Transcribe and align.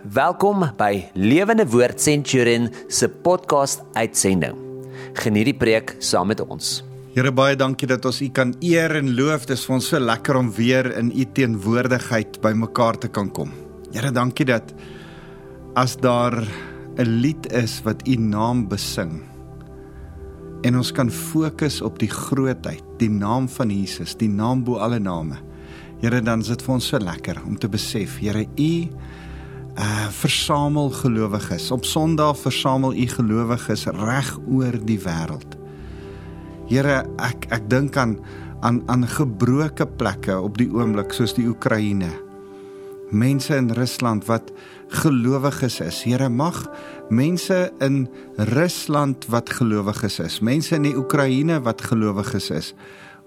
Welkom 0.00 0.62
by 0.80 1.10
Lewende 1.12 1.66
Woord 1.68 2.00
Centurion 2.00 2.70
se 2.88 3.04
podcast 3.04 3.82
uitsending. 3.92 4.56
Geniet 5.20 5.50
die 5.50 5.54
preek 5.60 5.92
saam 6.00 6.30
met 6.32 6.40
ons. 6.40 6.78
Here 7.12 7.28
baie 7.36 7.52
dankie 7.60 7.84
dat 7.90 8.08
ons 8.08 8.22
U 8.24 8.30
kan 8.32 8.54
eer 8.64 8.96
en 8.96 9.10
loof. 9.12 9.44
Dit 9.44 9.58
is 9.58 9.66
vir 9.68 9.74
ons 9.76 9.90
so 9.92 10.00
lekker 10.00 10.38
om 10.40 10.48
weer 10.56 10.88
in 10.96 11.10
U 11.12 11.26
teenwoordigheid 11.36 12.40
bymekaar 12.40 12.96
te 13.02 13.12
kan 13.12 13.28
kom. 13.28 13.52
Here 13.92 14.08
dankie 14.08 14.48
dat 14.48 14.72
as 15.76 15.98
daar 16.00 16.48
'n 16.96 17.20
lied 17.20 17.52
is 17.52 17.82
wat 17.84 18.00
U 18.08 18.16
naam 18.16 18.68
besing 18.68 19.20
en 20.64 20.76
ons 20.76 20.92
kan 20.92 21.10
fokus 21.10 21.82
op 21.82 21.98
die 21.98 22.10
grootheid, 22.10 22.82
die 22.98 23.10
naam 23.10 23.48
van 23.48 23.70
Jesus, 23.70 24.16
die 24.16 24.28
naam 24.28 24.64
bo 24.64 24.76
alle 24.76 24.98
name. 24.98 25.36
Here 26.00 26.22
dan 26.22 26.40
is 26.40 26.48
dit 26.48 26.62
vir 26.62 26.74
ons 26.74 26.88
so 26.88 26.98
lekker 26.98 27.36
om 27.44 27.58
te 27.58 27.68
besef, 27.68 28.18
Here 28.18 28.46
U 28.56 28.88
uh 29.80 30.08
versamel 30.12 30.90
gelowiges. 30.90 31.70
Op 31.70 31.84
Sondag 31.84 32.38
versamel 32.38 32.94
u 32.94 33.06
gelowiges 33.06 33.86
reg 33.86 34.38
oor 34.48 34.76
die 34.84 34.98
wêreld. 35.00 35.56
Here, 36.68 37.04
ek 37.16 37.48
ek 37.50 37.70
dink 37.70 37.96
aan 37.96 38.18
aan 38.60 38.82
aan 38.92 39.06
gebroke 39.08 39.86
plekke 39.86 40.36
op 40.36 40.58
die 40.60 40.68
oomblik 40.68 41.14
soos 41.16 41.32
die 41.32 41.48
Oekraïne. 41.48 42.10
Mense 43.10 43.56
in 43.56 43.70
Rusland 43.74 44.26
wat 44.28 44.52
gelowiges 45.00 45.80
is. 45.80 46.02
Here, 46.04 46.28
mag 46.28 46.60
mense 47.08 47.72
in 47.80 48.04
Rusland 48.52 49.26
wat 49.32 49.50
gelowiges 49.50 50.20
is, 50.20 50.40
mense 50.44 50.76
in 50.76 50.84
die 50.90 50.96
Oekraïne 50.96 51.62
wat 51.64 51.80
gelowiges 51.88 52.50
is, 52.50 52.74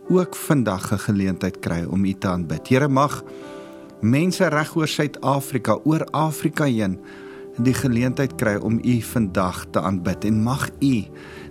ook 0.09 0.35
vandag 0.35 0.91
'n 0.94 1.02
geleentheid 1.09 1.59
kry 1.59 1.83
om 1.83 2.05
U 2.05 2.13
te 2.13 2.27
aanbid. 2.27 2.67
Here, 2.67 2.88
mag 2.88 3.23
mense 4.03 4.48
reg 4.52 4.75
oor 4.75 4.89
Suid-Afrika, 4.89 5.80
oor 5.88 6.05
Afrika 6.11 6.67
heen 6.70 6.99
die 7.61 7.73
geleentheid 7.77 8.34
kry 8.39 8.55
om 8.66 8.80
U 8.81 8.95
vandag 9.05 9.64
te 9.73 9.81
aanbid 9.81 10.25
en 10.25 10.41
mag 10.45 10.67
U 10.81 10.94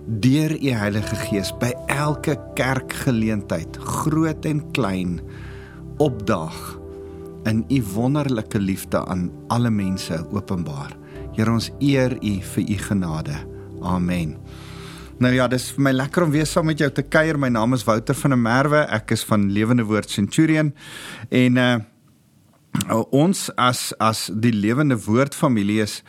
deur 0.03 0.51
U 0.51 0.71
Heilige 0.75 1.15
Gees 1.29 1.53
by 1.61 1.71
elke 1.91 2.35
kerkgeleentheid, 2.57 3.77
groot 3.79 4.45
en 4.45 4.59
klein, 4.75 5.21
opdaag 6.03 6.59
in 7.47 7.63
U 7.71 7.79
wonderlike 7.93 8.59
liefde 8.59 8.99
aan 9.07 9.29
alle 9.47 9.71
mense 9.71 10.19
openbaar. 10.31 10.91
Here 11.37 11.51
ons 11.51 11.71
eer 11.79 12.17
U 12.19 12.35
vir 12.53 12.67
U 12.67 12.77
genade. 12.89 13.39
Amen. 13.83 14.37
Nou 15.23 15.31
ja, 15.31 15.47
dis 15.47 15.69
vir 15.71 15.87
my 15.87 15.93
lekker 15.95 16.25
om 16.25 16.31
weer 16.33 16.47
saam 16.49 16.67
met 16.67 16.81
jou 16.81 16.89
te 16.91 17.03
kuier. 17.05 17.37
My 17.39 17.47
naam 17.53 17.75
is 17.77 17.85
Wouter 17.87 18.17
van 18.17 18.33
der 18.33 18.41
Merwe. 18.41 18.83
Ek 18.91 19.13
is 19.15 19.23
van 19.27 19.45
Lewende 19.53 19.85
Woord 19.87 20.11
Centurion 20.11 20.73
en 21.31 21.59
uh 21.63 21.73
ons 23.13 23.49
as 23.55 23.93
as 24.01 24.27
die 24.33 24.53
lewende 24.53 24.97
woord 25.05 25.35
familie 25.35 25.81
is 25.83 26.01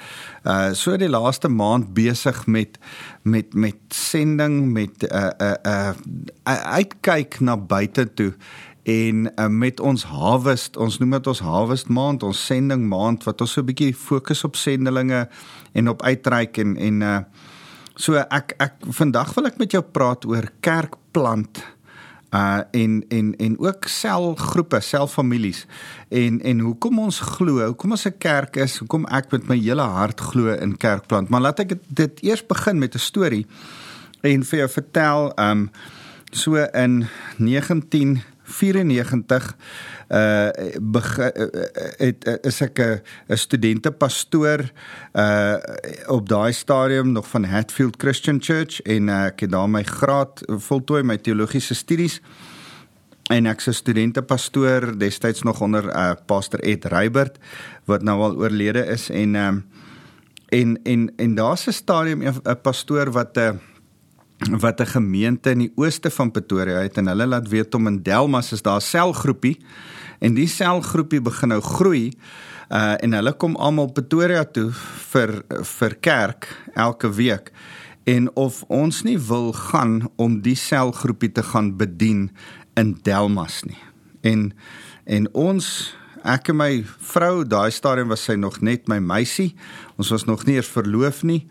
uh 0.48 0.72
so 0.72 0.96
die 0.96 1.10
laaste 1.10 1.48
maand 1.48 1.92
besig 1.94 2.46
met 2.46 2.78
met 3.22 3.54
met 3.54 3.76
sending 3.88 4.72
met 4.72 5.02
'n 5.02 5.12
uh, 5.12 5.30
'n 5.38 5.56
uh, 5.66 5.92
'n 5.92 6.28
uh, 6.48 6.62
uitkyk 6.80 7.40
na 7.40 7.56
buite 7.56 8.14
toe 8.14 8.32
en 8.82 9.32
uh, 9.36 9.46
met 9.48 9.80
ons 9.80 10.04
harvest 10.04 10.76
ons 10.76 10.98
noem 10.98 11.10
dit 11.10 11.26
ons 11.26 11.40
harvest 11.40 11.88
maand 11.88 12.22
ons 12.22 12.46
sending 12.46 12.88
maand 12.88 13.24
wat 13.24 13.40
ons 13.40 13.52
so 13.52 13.60
'n 13.60 13.66
bietjie 13.66 13.94
fokus 13.94 14.44
op 14.44 14.56
sendelinge 14.56 15.28
en 15.72 15.88
op 15.88 16.02
uitreik 16.02 16.58
en 16.58 16.76
en 16.76 17.02
uh 17.02 17.20
so 17.96 18.18
ek 18.18 18.54
ek 18.58 18.74
vandag 18.90 19.34
wil 19.34 19.46
ek 19.46 19.58
met 19.58 19.70
jou 19.70 19.82
praat 19.82 20.24
oor 20.26 20.50
kerkplant 20.60 21.62
uh 22.34 22.60
en 22.70 23.04
en 23.08 23.36
en 23.36 23.58
ook 23.58 23.86
selgroepe, 23.86 24.80
selfamilies. 24.80 25.66
En 26.08 26.41
en 26.42 26.58
hoekom 26.58 26.98
ons 26.98 27.20
glo, 27.20 27.66
hoekom 27.66 27.91
ons 27.91 28.06
'n 28.06 28.18
kerk 28.18 28.56
is, 28.56 28.78
hoekom 28.78 29.06
ek 29.06 29.30
met 29.30 29.46
my 29.48 29.58
hele 29.58 29.82
hart 29.82 30.20
glo 30.20 30.52
in 30.52 30.76
kerkplant. 30.76 31.28
Maar 31.28 31.41
laat 31.41 31.58
ek 31.58 31.74
dit 31.86 32.20
eers 32.22 32.46
begin 32.46 32.78
met 32.78 32.94
'n 32.94 32.98
storie 32.98 33.46
en 34.20 34.44
vir 34.44 34.58
jou 34.58 34.68
vertel 34.68 35.32
um 35.38 35.70
so 36.31 36.56
in 36.56 37.06
1994 38.44 39.56
uh 40.09 40.49
begin 40.81 41.32
uh, 41.37 41.62
het 41.97 42.27
uh, 42.28 42.34
is 42.43 42.60
ek 42.60 42.78
'n 42.78 43.37
studente 43.37 43.91
pastoor 43.91 44.60
uh 45.12 45.56
op 46.06 46.28
daai 46.28 46.53
stadium 46.53 47.12
nog 47.12 47.28
van 47.28 47.44
Hatfield 47.44 47.94
Christian 47.99 48.43
Church 48.43 48.81
en 48.83 49.09
uh, 49.09 49.25
ek 49.25 49.41
het 49.41 49.50
daar 49.50 49.71
my 49.71 49.83
graad 49.83 50.43
voltooi 50.47 51.03
my 51.03 51.16
teologiese 51.16 51.75
studies. 51.75 52.21
En 53.33 53.47
ek's 53.47 53.66
'n 53.66 53.72
studente 53.72 54.22
pastoor 54.22 54.99
destyds 54.99 55.43
nog 55.43 55.60
onder 55.60 55.84
uh 55.84 56.12
pastor 56.27 56.60
Ed 56.60 56.84
Reibert 56.84 57.38
wat 57.84 58.03
nou 58.03 58.21
al 58.21 58.37
oorlede 58.37 58.84
is. 58.87 59.10
En 59.10 59.34
um 59.34 59.65
en 60.49 60.83
en 60.83 61.12
en 61.16 61.34
daar's 61.34 61.66
'n 61.66 61.72
stadium 61.72 62.22
'n 62.22 62.60
pastoor 62.62 63.10
wat 63.10 63.37
'n 63.37 63.41
uh, 63.41 63.73
wat 64.39 64.81
'n 64.81 64.87
gemeente 64.87 65.50
in 65.50 65.59
die 65.59 65.72
ooste 65.75 66.11
van 66.11 66.31
Pretoria 66.31 66.78
het 66.83 66.97
en 66.97 67.06
hulle 67.06 67.27
laat 67.27 67.49
weet 67.49 67.75
om 67.75 67.87
in 67.87 68.03
Delmas 68.03 68.53
is 68.53 68.62
daar 68.62 68.77
'n 68.77 68.81
selgroepie 68.81 69.59
en 70.19 70.34
die 70.34 70.49
selgroepie 70.49 71.21
begin 71.21 71.49
nou 71.49 71.61
groei 71.61 72.12
uh 72.71 72.95
en 73.03 73.12
hulle 73.12 73.33
kom 73.33 73.56
almal 73.56 73.93
Pretoria 73.93 74.45
toe 74.45 74.71
vir 75.12 75.45
vir 75.62 75.95
kerk 76.00 76.49
elke 76.75 77.11
week 77.11 77.53
en 78.05 78.28
of 78.37 78.62
ons 78.69 79.03
nie 79.03 79.19
wil 79.19 79.53
gaan 79.53 80.09
om 80.17 80.41
die 80.45 80.56
selgroepie 80.56 81.33
te 81.33 81.43
gaan 81.43 81.77
bedien 81.77 82.31
in 82.75 82.99
Delmas 83.03 83.62
nie. 83.65 83.81
En 84.21 84.53
en 85.05 85.28
ons 85.34 85.97
ek 86.24 86.48
en 86.52 86.56
my 86.56 86.70
vrou 87.12 87.44
daai 87.44 87.70
stadium 87.74 88.08
was 88.12 88.24
sy 88.24 88.36
nog 88.40 88.62
net 88.64 88.88
my 88.88 88.96
meisie. 88.98 89.52
Ons 90.00 90.12
was 90.14 90.24
nog 90.24 90.46
nie 90.48 90.56
eers 90.56 90.70
verloof 90.72 91.22
nie. 91.22 91.44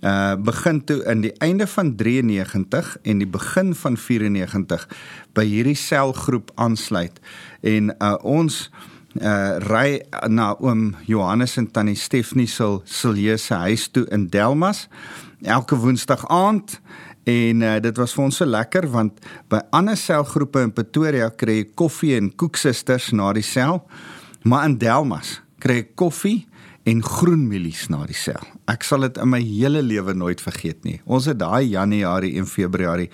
Uh 0.00 0.36
begin 0.40 0.78
toe 0.86 1.02
in 1.10 1.24
die 1.26 1.32
einde 1.44 1.66
van 1.68 1.92
93 1.98 2.94
en 3.02 3.18
die 3.20 3.28
begin 3.28 3.74
van 3.74 3.98
94 4.00 4.86
by 5.36 5.44
hierdie 5.44 5.76
selgroep 5.76 6.54
aansluit. 6.54 7.18
En 7.60 7.90
uh 7.98 8.14
ons 8.22 8.62
uh 9.18 9.58
ry 9.66 10.00
na 10.30 10.54
oom 10.62 10.94
Johannes 11.10 11.58
en 11.58 11.66
tannie 11.70 11.98
Stefanie 11.98 12.48
se 12.48 12.78
Siljeuse 12.84 13.54
huis 13.66 13.88
toe 13.90 14.06
in 14.14 14.28
Delmas 14.30 14.86
elke 15.42 15.76
woensdag 15.76 16.24
aand. 16.28 16.78
En 17.24 17.60
uh, 17.60 17.74
dit 17.82 17.96
was 17.96 18.14
vir 18.16 18.24
ons 18.24 18.38
so 18.40 18.46
lekker 18.48 18.86
want 18.94 19.20
by 19.52 19.60
ander 19.76 19.98
selgroepe 19.98 20.62
in 20.64 20.72
Pretoria 20.72 21.28
kry 21.30 21.60
jy 21.60 21.68
koffie 21.76 22.14
en 22.16 22.30
koeksisters 22.32 23.10
na 23.12 23.32
die 23.36 23.44
sel 23.44 23.82
maar 24.42 24.64
in 24.68 24.78
Delmas 24.78 25.40
kry 25.60 25.82
jy 25.82 25.88
koffie 25.94 26.38
en 26.88 27.02
groenmielies 27.04 27.88
na 27.92 28.02
die 28.08 28.16
sel. 28.16 28.40
Ek 28.70 28.84
sal 28.86 29.04
dit 29.04 29.18
in 29.20 29.28
my 29.30 29.40
hele 29.44 29.82
lewe 29.84 30.14
nooit 30.16 30.40
vergeet 30.40 30.80
nie. 30.86 30.98
Ons 31.04 31.28
het 31.28 31.38
daai 31.42 31.68
Januarie 31.68 32.32
en 32.40 32.48
Februarie 32.48 33.10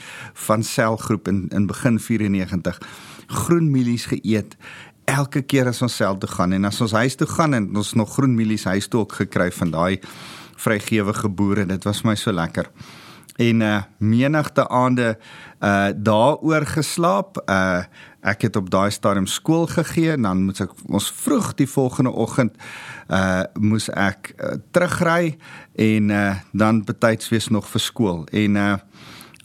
van 0.47 0.63
selgroep 0.63 1.29
in 1.33 1.47
in 1.55 1.67
begin 1.67 1.99
94 1.99 2.79
groenmielies 3.27 4.07
geëet 4.13 4.55
elke 5.07 5.43
keer 5.43 5.71
as 5.71 5.83
ons 5.83 5.97
sel 5.97 6.19
toe 6.19 6.31
gaan 6.31 6.55
en 6.55 6.67
as 6.67 6.81
ons 6.83 6.95
huis 6.95 7.17
toe 7.19 7.29
gaan 7.31 7.55
en 7.55 7.69
ons 7.77 7.95
nog 7.99 8.15
groenmielies 8.15 8.67
huis 8.71 8.89
toe 8.91 9.03
ook 9.05 9.19
gekry 9.23 9.51
van 9.55 9.71
daai 9.75 9.99
vrygewige 10.57 11.29
boere. 11.29 11.67
Dit 11.67 11.85
was 11.85 12.03
my 12.03 12.15
so 12.15 12.33
lekker. 12.33 12.71
En 13.37 13.61
uh 13.61 13.83
menigte 13.99 14.69
aande 14.69 15.19
uh 15.61 15.91
daaroor 15.95 16.67
geslaap. 16.67 17.43
Uh 17.47 17.85
ek 18.27 18.49
het 18.49 18.57
op 18.59 18.71
daai 18.71 18.91
stadium 18.91 19.27
skool 19.31 19.67
gegee 19.71 20.13
en 20.17 20.27
dan 20.27 20.45
moet 20.49 20.61
ek 20.67 20.75
ons 20.89 21.09
vroeg 21.23 21.53
die 21.61 21.69
volgende 21.71 22.13
oggend 22.13 22.57
uh 23.07 23.45
moes 23.63 23.89
ek 23.95 24.33
uh, 24.37 24.57
terugry 24.75 25.37
en 25.79 26.11
uh 26.11 26.31
dan 26.53 26.83
betyds 26.85 27.31
wees 27.31 27.49
nog 27.55 27.69
vir 27.71 27.83
skool. 27.83 28.25
En 28.33 28.57
uh 28.57 28.73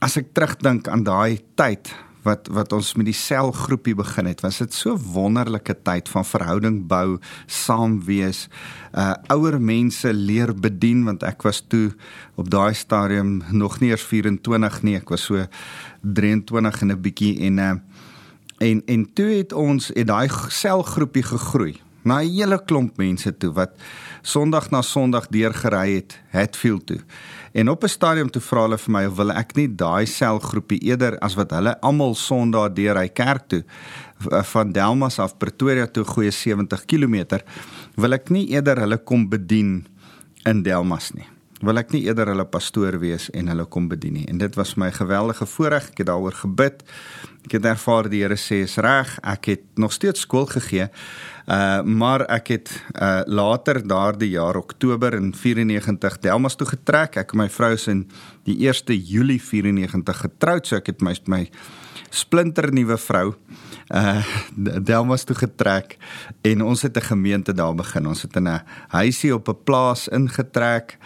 as 0.02 0.18
ek 0.18 0.34
terugdink 0.34 0.88
aan 0.90 1.06
daai 1.06 1.38
tyd 1.56 1.94
wat 2.26 2.50
wat 2.54 2.74
ons 2.74 2.94
met 2.98 3.08
die 3.10 3.18
selgroepie 3.18 3.96
begin 3.98 4.30
het, 4.30 4.44
was 4.46 4.60
dit 4.62 4.74
so 4.74 4.96
wonderlike 5.14 5.74
tyd 5.86 6.10
van 6.10 6.26
verhouding 6.26 6.82
bou, 6.90 7.18
saam 7.50 8.00
wees, 8.06 8.48
uh 8.94 9.14
ouer 9.34 9.58
mense 9.62 10.14
leer 10.14 10.54
bedien 10.54 11.06
want 11.08 11.26
ek 11.26 11.46
was 11.48 11.62
toe 11.62 11.90
op 12.38 12.50
daai 12.52 12.74
stadium 12.78 13.40
nog 13.52 13.80
nie 13.82 13.92
eers 13.94 14.06
24 14.06 14.82
nie, 14.86 14.98
ek 15.02 15.14
was 15.14 15.26
so 15.30 15.48
23 16.02 16.82
en 16.82 16.92
'n 16.92 17.02
bietjie 17.02 17.36
en 17.48 17.60
uh 17.60 17.74
en 18.62 18.82
en 18.86 19.06
toe 19.14 19.30
het 19.40 19.54
ons 19.58 19.90
het 19.96 20.08
daai 20.08 20.30
selgroepie 20.50 21.26
gegroei 21.26 21.80
na 22.04 22.22
'n 22.22 22.30
hele 22.30 22.58
klomp 22.66 22.98
mense 22.98 23.38
toe 23.38 23.52
wat 23.54 23.72
Sondag 24.22 24.70
na 24.70 24.82
Sondag 24.82 25.28
deurgery 25.28 25.96
het 25.96 26.20
Hatfield 26.30 26.86
toe. 26.86 27.00
En 27.54 27.70
op 27.70 27.84
'n 27.84 27.88
stadium 27.88 28.30
toe 28.30 28.42
vra 28.42 28.62
hulle 28.62 28.78
vir 28.78 28.92
my 28.92 29.06
of 29.06 29.16
wil 29.16 29.32
ek 29.32 29.56
nie 29.56 29.76
daai 29.76 30.06
selgroepie 30.06 30.80
eerder 30.80 31.18
as 31.20 31.36
wat 31.36 31.52
hulle 31.52 31.82
almal 31.82 32.16
Sondag 32.16 32.74
deur 32.74 32.98
hy 32.98 33.08
kerk 33.08 33.48
toe 33.48 33.64
van 34.44 34.72
Delmas 34.72 35.20
af 35.20 35.38
Pretoria 35.38 35.88
toe 35.88 36.04
goeie 36.04 36.32
70 36.32 36.86
km 36.86 37.40
wil 37.96 38.14
ek 38.14 38.30
nie 38.30 38.50
eerder 38.50 38.80
hulle 38.80 38.98
kom 38.98 39.30
bedien 39.30 39.88
in 40.46 40.64
Delmas 40.64 41.12
nie 41.14 41.41
wil 41.62 41.78
ek 41.78 41.92
nie 41.94 42.04
eerder 42.08 42.32
hulle 42.34 42.46
pastoor 42.46 43.00
wees 43.02 43.30
en 43.38 43.52
hulle 43.52 43.66
kom 43.66 43.88
bedien 43.92 44.20
nie. 44.20 44.28
En 44.30 44.42
dit 44.42 44.56
was 44.56 44.76
my 44.76 44.92
geweldige 44.92 45.46
voorreg. 45.46 45.92
Ek 45.92 46.04
het 46.04 46.10
daaroor 46.10 46.38
gebid 46.44 46.86
Ek 47.42 47.56
het 47.58 47.66
ervaar 47.66 48.06
die 48.10 48.22
Here 48.22 48.38
sê 48.38 48.62
is 48.68 48.78
reg. 48.82 49.16
Ek 49.26 49.50
het 49.50 49.64
nog 49.82 49.94
steeds 49.96 50.26
skool 50.28 50.46
gegee. 50.50 50.90
Uh 51.50 51.82
maar 51.82 52.22
ek 52.30 52.52
het 52.54 52.70
uh 52.94 53.24
later 53.26 53.82
daardie 53.82 54.30
jaar 54.36 54.60
Oktober 54.60 55.18
in 55.18 55.34
94 55.34 56.20
Delmas 56.22 56.56
toe 56.56 56.68
getrek. 56.70 57.18
Ek 57.18 57.34
en 57.34 57.42
my 57.42 57.50
vrou 57.50 57.74
is 57.74 57.88
in 57.88 58.06
die 58.44 58.58
1 58.68 58.96
Julie 58.96 59.42
94 59.42 60.18
getroud, 60.18 60.68
so 60.68 60.76
ek 60.76 60.88
het 60.88 61.02
my 61.02 61.16
my 61.28 61.50
splinter 62.12 62.72
nuwe 62.74 62.98
vrou 63.00 63.32
uh 63.92 64.24
Delmas 64.56 65.24
toe 65.28 65.36
getrek 65.36 65.98
en 66.48 66.62
ons 66.64 66.82
het 66.82 66.98
'n 66.98 67.08
gemeente 67.12 67.54
daar 67.54 67.76
begin. 67.76 68.08
Ons 68.08 68.22
het 68.22 68.36
in 68.36 68.48
'n 68.48 68.62
huisie 68.88 69.34
op 69.34 69.50
'n 69.50 69.64
plaas 69.64 70.08
ingetrek 70.08 70.98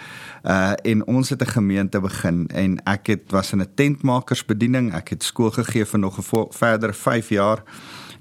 uh 0.44 0.74
en 0.84 1.06
ons 1.08 1.30
het 1.30 1.42
'n 1.42 1.52
gemeente 1.58 2.00
begin 2.00 2.48
en 2.48 2.80
ek 2.86 3.08
het 3.08 3.32
was 3.32 3.54
in 3.54 3.62
'n 3.62 3.74
tentmakersbediening. 3.76 4.94
Ek 4.94 5.10
het 5.10 5.24
skool 5.24 5.52
gegee 5.52 5.86
vir 5.86 6.00
nog 6.00 6.18
'n 6.20 6.48
verder 6.52 6.94
5 6.94 7.30
jaar. 7.30 7.64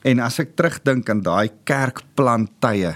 En 0.02 0.20
as 0.20 0.38
ek 0.38 0.56
terugdink 0.56 1.08
aan 1.08 1.22
daai 1.22 1.50
kerkplantye, 1.64 2.94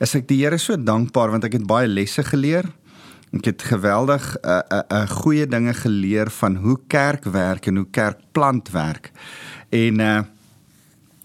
is 0.00 0.14
ek 0.14 0.28
die 0.28 0.44
Here 0.44 0.58
so 0.58 0.76
dankbaar 0.76 1.30
want 1.30 1.44
ek 1.44 1.52
het 1.52 1.66
baie 1.66 1.88
lesse 1.88 2.22
geleer. 2.22 2.64
Ek 3.36 3.44
het 3.44 3.62
geweldig 3.62 4.36
'n 4.36 4.48
uh, 4.48 4.60
'n 4.68 4.74
uh, 4.74 5.02
uh, 5.02 5.08
goeie 5.08 5.46
dinge 5.46 5.74
geleer 5.74 6.30
van 6.30 6.56
hoe 6.56 6.78
kerk 6.86 7.24
werk 7.24 7.66
en 7.66 7.76
hoe 7.76 7.90
kerkplant 7.90 8.70
werk. 8.70 9.12
En 9.70 10.00
uh 10.00 10.20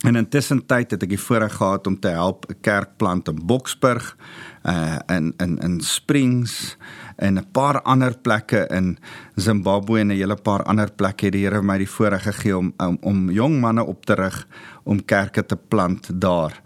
En 0.02 0.16
intussen 0.16 0.64
tyd 0.66 0.96
het 0.96 1.04
ek 1.06 1.12
voorreg 1.22 1.54
gehad 1.60 1.88
om 1.88 2.00
te 2.00 2.10
help 2.10 2.46
'n 2.50 2.58
kerk 2.62 2.98
plant 2.98 3.28
in 3.28 3.46
Boksburg, 3.46 4.18
uh 4.66 4.98
in 5.08 5.34
in 5.38 5.58
in 5.58 5.82
Springs 5.82 6.78
en 7.18 7.38
'n 7.38 7.52
paar 7.52 7.82
ander 7.82 8.18
plekke 8.18 8.68
in 8.68 8.98
Zimbabwe 9.36 10.00
en 10.00 10.08
'n 10.08 10.18
hele 10.18 10.36
paar 10.36 10.64
ander 10.64 10.92
plekke 10.92 11.26
het 11.26 11.34
die 11.34 11.46
Here 11.46 11.62
my 11.62 11.78
die 11.78 11.90
voorreg 11.90 12.24
gegee 12.24 12.58
om 12.58 12.74
om, 12.78 12.98
om 13.02 13.30
jong 13.30 13.60
manne 13.60 13.84
op 13.84 14.06
te 14.06 14.14
rig 14.14 14.48
om 14.84 15.06
kerke 15.06 15.46
te 15.46 15.56
plant 15.56 16.10
daar. 16.22 16.62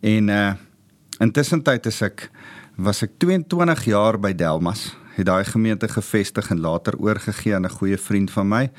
En 0.00 0.28
uh 0.28 0.52
intussen 1.18 1.62
tyd 1.62 1.86
is 1.86 2.02
ek 2.02 2.30
was 2.76 3.00
ek 3.00 3.14
22 3.24 3.86
jaar 3.88 4.18
by 4.20 4.34
Delmas 4.36 4.90
het 5.16 5.24
daai 5.30 5.46
gemeente 5.48 5.88
gevestig 5.88 6.50
en 6.52 6.60
later 6.60 6.98
oorgegee 7.00 7.54
aan 7.56 7.64
'n 7.64 7.72
goeie 7.72 7.96
vriend 7.96 8.30
van 8.30 8.48
my 8.48 8.70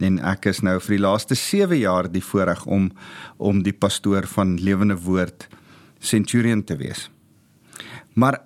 en 0.00 0.18
ek 0.18 0.46
is 0.46 0.62
nou 0.62 0.80
vir 0.80 0.96
die 0.96 1.04
laaste 1.04 1.34
7 1.34 1.78
jaar 1.78 2.08
die 2.08 2.24
voorreg 2.24 2.64
om 2.66 2.90
om 3.36 3.62
die 3.62 3.72
pastoor 3.72 4.26
van 4.26 4.56
Lewende 4.56 4.96
Woord 4.96 5.48
Centurion 5.98 6.64
te 6.64 6.76
wees. 6.76 7.10
Maar 8.14 8.40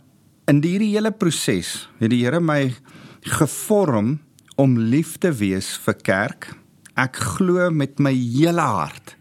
in 0.47 0.63
hierdie 0.63 0.95
hele 0.95 1.13
proses 1.13 1.89
het 1.99 2.11
die 2.11 2.25
Here 2.25 2.41
my 2.41 2.75
gevorm 3.21 4.19
om 4.57 4.79
lief 4.79 5.19
te 5.19 5.33
wees 5.33 5.77
vir 5.77 5.95
kerk. 5.95 6.55
Ek 6.97 7.17
glo 7.17 7.71
met 7.71 7.99
my 7.99 8.13
hele 8.13 8.61
hart 8.61 9.16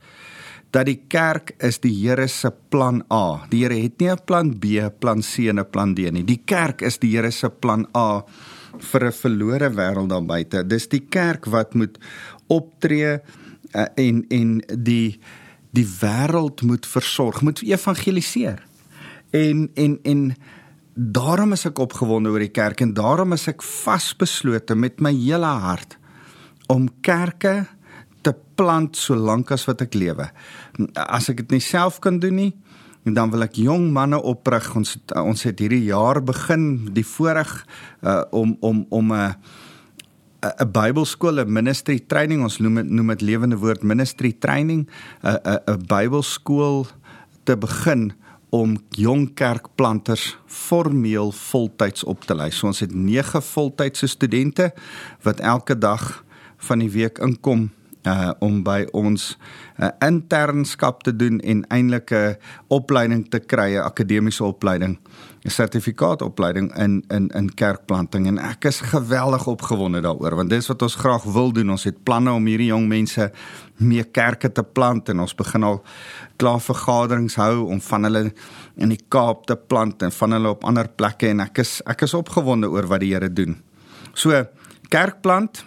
dat 0.76 0.90
die 0.90 1.00
kerk 1.08 1.54
is 1.64 1.80
die 1.84 1.94
Here 1.94 2.28
se 2.28 2.52
plan 2.70 3.00
A. 3.14 3.46
Die 3.52 3.64
Here 3.64 3.78
het 3.80 4.00
nie 4.00 4.12
'n 4.12 4.26
plan 4.26 4.60
B, 4.60 4.66
plan 5.00 5.22
C 5.22 5.48
en 5.50 5.60
'n 5.60 5.70
plan 5.72 5.96
D 5.96 6.12
nie. 6.12 6.24
Die 6.24 6.42
kerk 6.46 6.82
is 6.82 6.98
die 7.00 7.16
Here 7.16 7.32
se 7.32 7.50
plan 7.50 7.88
A 7.96 8.24
vir 8.78 9.06
'n 9.06 9.12
verlore 9.12 9.70
wêreld 9.70 10.10
daar 10.10 10.26
buite. 10.26 10.68
Dis 10.68 10.88
die 10.88 11.06
kerk 11.10 11.46
wat 11.46 11.74
moet 11.74 11.98
optree 12.48 13.20
uh, 13.74 13.86
en 13.96 14.26
en 14.30 14.62
die 14.78 15.20
die 15.72 15.88
wêreld 16.02 16.62
moet 16.62 16.86
versorg, 16.86 17.42
moet 17.42 17.62
evangeliseer. 17.62 18.64
En 19.32 19.70
en 19.76 20.00
en 20.04 20.36
daarom 20.94 21.52
is 21.52 21.66
ek 21.66 21.80
opgewonde 21.80 22.30
oor 22.30 22.40
die 22.40 22.56
kerk 22.56 22.82
en 22.82 22.94
daarom 22.94 23.34
is 23.34 23.48
ek 23.48 23.64
vasbeslote 23.64 24.76
met 24.76 25.02
my 25.02 25.12
hele 25.12 25.46
hart 25.46 25.98
om 26.68 26.88
kerke 27.02 27.66
plant 28.56 28.98
solank 28.98 29.52
as 29.52 29.66
wat 29.66 29.82
ek 29.82 29.94
lewe. 29.94 30.30
As 30.96 31.30
ek 31.30 31.44
dit 31.44 31.58
nie 31.58 31.64
self 31.64 32.00
kan 32.04 32.20
doen 32.20 32.36
nie, 32.36 32.54
dan 33.06 33.30
wil 33.30 33.46
ek 33.46 33.60
jong 33.62 33.92
manne 33.94 34.18
oprig. 34.18 34.72
Ons 34.76 34.98
ons 35.14 35.46
het 35.46 35.60
hierdie 35.62 35.86
jaar 35.92 36.22
begin 36.26 36.90
die 36.96 37.06
voorreg 37.06 37.52
uh, 38.02 38.24
om 38.32 38.58
om 38.62 38.86
om 38.90 39.14
'n 39.14 39.14
uh, 39.14 39.34
'n 40.46 40.72
Bybelskool, 40.72 41.42
'n 41.42 41.52
ministry 41.52 42.00
training, 42.00 42.44
ons 42.44 42.60
noem 42.60 42.76
dit 42.76 42.90
noem 42.90 43.08
dit 43.08 43.22
lewende 43.22 43.58
woord 43.58 43.84
ministry 43.84 44.34
training, 44.34 44.90
'n 45.24 45.38
'n 45.44 45.60
'n 45.68 45.86
Bybelskool 45.88 46.88
te 47.44 47.58
begin 47.58 48.14
om 48.50 48.78
jong 48.90 49.34
kerkplanters 49.34 50.38
formeel 50.46 51.32
voltyds 51.32 52.04
op 52.04 52.24
te 52.24 52.36
lei. 52.36 52.52
So 52.52 52.68
ons 52.68 52.80
het 52.80 52.94
9 52.94 53.42
voltydse 53.42 54.08
studente 54.08 54.74
wat 55.22 55.40
elke 55.40 55.78
dag 55.78 56.24
van 56.58 56.80
die 56.80 56.90
week 56.90 57.20
inkom 57.20 57.70
uh 58.06 58.32
om 58.40 58.64
by 58.64 58.86
ons 58.92 59.38
'n 59.78 59.84
uh, 59.84 59.90
internskap 60.08 61.04
te 61.04 61.16
doen 61.16 61.40
en 61.40 61.66
eintlik 61.68 62.12
'n 62.12 62.38
opleiding 62.68 63.30
te 63.30 63.40
kry, 63.40 63.76
'n 63.76 63.84
akademiese 63.84 64.44
opleiding, 64.44 65.00
'n 65.46 65.50
sertifikaatopleiding 65.50 66.76
in 66.78 67.04
in 67.10 67.28
in 67.30 67.54
kerkplanting 67.54 68.28
en 68.28 68.38
ek 68.38 68.66
is 68.66 68.80
geweldig 68.80 69.48
opgewonde 69.48 70.02
daaroor 70.02 70.36
want 70.36 70.50
dis 70.50 70.68
wat 70.68 70.82
ons 70.82 70.96
graag 70.96 71.24
wil 71.24 71.52
doen. 71.52 71.70
Ons 71.70 71.84
het 71.84 72.04
planne 72.04 72.32
om 72.32 72.46
hierdie 72.46 72.72
jong 72.72 72.88
mense 72.88 73.32
meer 73.78 74.06
kerke 74.06 74.52
te 74.52 74.64
plant 74.64 75.10
en 75.10 75.20
ons 75.20 75.36
begin 75.36 75.64
al 75.64 75.84
klaar 76.38 76.62
vergaderings 76.62 77.36
hou 77.36 77.68
om 77.68 77.82
van 77.82 78.04
hulle 78.04 78.34
in 78.76 78.90
die 78.90 79.04
Kaap 79.08 79.46
te 79.46 79.56
plant 79.56 80.02
en 80.02 80.12
van 80.12 80.32
hulle 80.32 80.50
op 80.50 80.64
ander 80.64 80.88
plekke 80.88 81.30
en 81.30 81.40
ek 81.40 81.58
is 81.58 81.82
ek 81.86 82.02
is 82.02 82.14
opgewonde 82.14 82.70
oor 82.70 82.88
wat 82.88 83.00
die 83.00 83.14
Here 83.14 83.30
doen. 83.30 83.62
So 84.14 84.46
kerkplant 84.90 85.64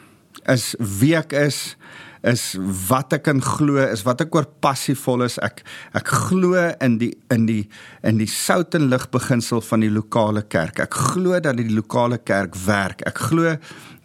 is 0.48 0.74
wie 0.78 1.14
ek 1.16 1.32
is 1.32 1.76
is 2.28 2.54
wat 2.88 3.14
ek 3.16 3.30
in 3.32 3.42
glo 3.44 3.80
is 3.82 4.04
wat 4.06 4.22
ek 4.24 4.34
oor 4.36 4.46
passievol 4.64 5.24
is. 5.26 5.38
Ek 5.44 5.62
ek 5.98 6.12
glo 6.28 6.54
in 6.84 6.98
die 7.00 7.12
in 7.34 7.46
die 7.48 7.62
in 8.06 8.20
die 8.20 8.28
sout 8.30 8.76
en 8.78 8.88
lig 8.92 9.08
beginsel 9.14 9.62
van 9.64 9.84
die 9.84 9.92
lokale 9.92 10.44
kerk. 10.46 10.82
Ek 10.86 10.98
glo 11.12 11.38
dat 11.42 11.58
die 11.58 11.70
lokale 11.72 12.20
kerk 12.20 12.56
werk. 12.66 13.04
Ek 13.08 13.22
glo 13.30 13.56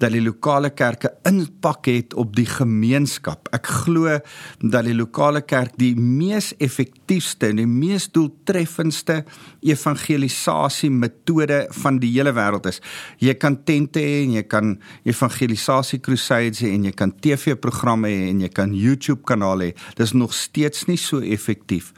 dat 0.04 0.12
die 0.12 0.24
lokale 0.24 0.74
kerke 0.76 1.14
impak 1.28 1.88
het 1.88 2.14
op 2.20 2.34
die 2.36 2.48
gemeenskap. 2.50 3.48
Ek 3.56 3.70
glo 3.84 4.18
dat 4.60 4.88
die 4.88 4.96
lokale 4.96 5.44
kerk 5.48 5.78
die 5.80 5.94
mees 5.96 6.52
effektiefste 6.64 7.52
en 7.54 7.62
die 7.62 7.70
mees 7.70 8.10
doeltreffendste 8.12 9.22
evangelisasie 9.64 10.92
metode 10.92 11.64
van 11.80 12.02
die 12.04 12.12
hele 12.18 12.36
wêreld 12.36 12.68
is. 12.72 12.82
Jy 13.24 13.38
kan 13.40 13.62
tente 13.64 14.04
hê 14.04 14.24
en 14.26 14.36
jy 14.40 14.44
kan 14.50 14.76
evangelisasie 15.08 16.02
crusades 16.04 16.66
hê 16.66 16.74
en 16.76 16.90
jy 16.90 16.96
kan 17.00 17.16
TV-programme 17.24 18.12
hê 18.12 18.28
en 18.34 18.44
jy 18.44 18.52
kan 18.52 18.76
YouTube 18.76 19.24
kanale 19.30 19.72
hê. 19.72 19.78
Dis 20.00 20.16
nog 20.18 20.36
steeds 20.36 20.88
nie 20.92 21.00
so 21.00 21.24
effektief 21.24 21.94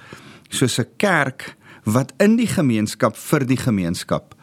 soos 0.49 0.79
'n 0.79 0.87
kerk 0.97 1.55
wat 1.85 2.13
in 2.19 2.37
die 2.37 2.47
gemeenskap 2.47 3.17
vir 3.17 3.45
die 3.45 3.57
gemeenskap 3.57 4.34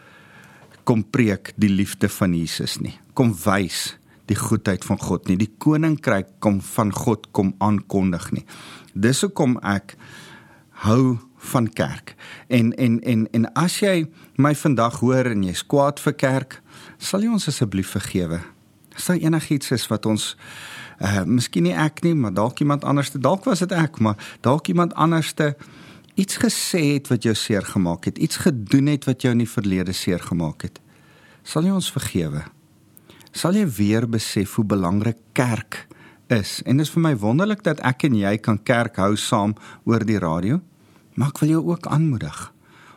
kom 0.84 1.04
preek 1.04 1.52
die 1.56 1.70
liefde 1.70 2.08
van 2.08 2.34
Jesus 2.34 2.78
nie. 2.82 2.94
Kom 3.14 3.34
wys 3.44 3.96
die 4.30 4.38
goedheid 4.38 4.84
van 4.86 5.00
God 5.02 5.28
nie. 5.28 5.36
Die 5.40 5.50
koninkryk 5.58 6.38
kom 6.42 6.60
van 6.72 6.92
God 6.94 7.28
kom 7.36 7.54
aankondig 7.62 8.30
nie. 8.32 8.44
Dis 8.94 9.22
hoekom 9.24 9.58
ek 9.66 9.96
hou 10.86 11.18
van 11.52 11.68
kerk. 11.68 12.14
En 12.48 12.72
en 12.72 13.00
en 13.00 13.26
en 13.32 13.46
as 13.58 13.80
jy 13.82 14.06
my 14.36 14.54
vandag 14.54 15.00
hoor 15.02 15.32
en 15.32 15.44
jy's 15.46 15.64
kwaad 15.66 16.00
vir 16.00 16.14
kerk, 16.18 16.60
sal 16.98 17.22
jy 17.22 17.32
ons 17.34 17.48
asseblief 17.50 17.94
vergewe. 17.96 18.40
As 18.94 19.08
daar 19.10 19.22
enigiets 19.22 19.72
is 19.74 19.88
wat 19.90 20.06
ons 20.06 20.36
uh 21.02 21.24
miskien 21.26 21.66
nie 21.66 21.74
ek 21.74 22.04
nie, 22.06 22.14
maar 22.14 22.34
dalk 22.34 22.60
iemand 22.60 22.84
anderste, 22.84 23.18
dalk 23.18 23.44
was 23.44 23.64
dit 23.64 23.72
ek, 23.74 23.98
maar 23.98 24.18
dalk 24.40 24.68
iemand 24.68 24.94
anderste 24.94 25.56
iets 26.14 26.38
gesê 26.42 26.82
het 26.94 27.08
wat 27.08 27.24
jou 27.24 27.34
seer 27.34 27.64
gemaak 27.66 28.04
het, 28.10 28.18
iets 28.18 28.42
gedoen 28.44 28.90
het 28.92 29.06
wat 29.08 29.22
jou 29.24 29.32
in 29.32 29.44
die 29.44 29.48
verlede 29.48 29.94
seer 29.96 30.20
gemaak 30.20 30.66
het, 30.68 30.80
sal 31.42 31.64
jy 31.66 31.72
ons 31.74 31.92
vergewe? 31.92 32.44
Sal 33.32 33.56
jy 33.56 33.64
weer 33.66 34.06
besef 34.10 34.58
hoe 34.58 34.64
belangrik 34.68 35.18
kerk 35.32 35.86
is? 36.28 36.60
En 36.68 36.76
dit 36.76 36.86
is 36.86 36.92
vir 36.92 37.02
my 37.02 37.14
wonderlik 37.16 37.64
dat 37.64 37.80
ek 37.80 38.04
en 38.08 38.18
jy 38.20 38.36
kan 38.44 38.60
kerk 38.60 39.00
hou 39.00 39.16
saam 39.16 39.56
oor 39.88 40.04
die 40.04 40.20
radio. 40.20 40.60
Maar 41.16 41.32
ek 41.32 41.40
wil 41.42 41.54
jou 41.56 41.62
ook 41.72 41.88
aanmoedig 41.88 42.52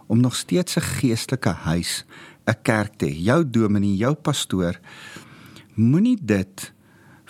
om 0.08 0.20
nog 0.22 0.36
steeds 0.36 0.78
'n 0.78 0.82
geestelike 1.00 1.54
huis, 1.66 2.06
'n 2.48 2.62
kerk 2.62 2.98
te 2.98 3.06
hê. 3.06 3.16
Jou 3.16 3.50
dominee, 3.50 3.96
jou 3.96 4.14
pastoor 4.14 4.80
moenie 5.76 6.18
dit 6.22 6.72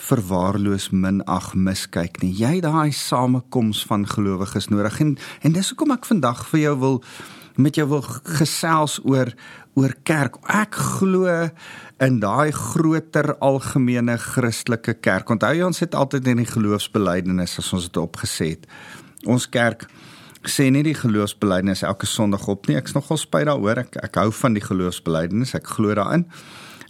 verwaarloos 0.06 0.90
minag 0.94 1.54
miskyk 1.56 2.22
nie. 2.24 2.34
Jy 2.36 2.60
daai 2.66 2.92
samekoms 2.94 3.84
van 3.90 4.06
gelowiges 4.10 4.70
nodig 4.74 5.00
en 5.04 5.16
en 5.42 5.56
dis 5.56 5.72
hoekom 5.74 5.96
ek 5.96 6.08
vandag 6.10 6.46
vir 6.52 6.62
jou 6.68 6.76
wil 6.84 7.02
met 7.58 7.78
jou 7.80 7.88
wil 7.88 8.04
gesels 8.38 9.00
oor 9.04 9.32
oor 9.76 9.94
kerk. 10.08 10.38
Ek 10.52 10.76
glo 11.00 11.32
in 12.04 12.20
daai 12.24 12.52
groter 12.56 13.34
algemene 13.44 14.18
Christelike 14.20 14.98
kerk. 15.04 15.32
Onthou 15.32 15.54
jy 15.56 15.66
ons 15.68 15.82
het 15.84 15.96
altyd 15.96 16.28
in 16.32 16.44
die 16.44 16.50
geloofsbelijdenis 16.50 17.58
as 17.60 17.72
ons 17.76 17.88
dit 17.90 18.00
opgeset. 18.02 18.68
Ons 19.28 19.48
kerk 19.52 19.88
sê 20.46 20.70
nie 20.70 20.84
die 20.86 20.96
geloofsbelijdenis 20.98 21.84
elke 21.88 22.08
Sondag 22.08 22.48
op 22.52 22.68
nie. 22.70 22.78
Ek's 22.80 22.96
nogal 22.96 23.20
spyt 23.20 23.50
daaroor. 23.50 23.86
Ek 23.86 24.00
ek 24.04 24.22
hou 24.22 24.30
van 24.44 24.56
die 24.56 24.64
geloofsbelijdenis. 24.64 25.56
Ek 25.58 25.68
glo 25.76 25.96
daarin. 25.98 26.28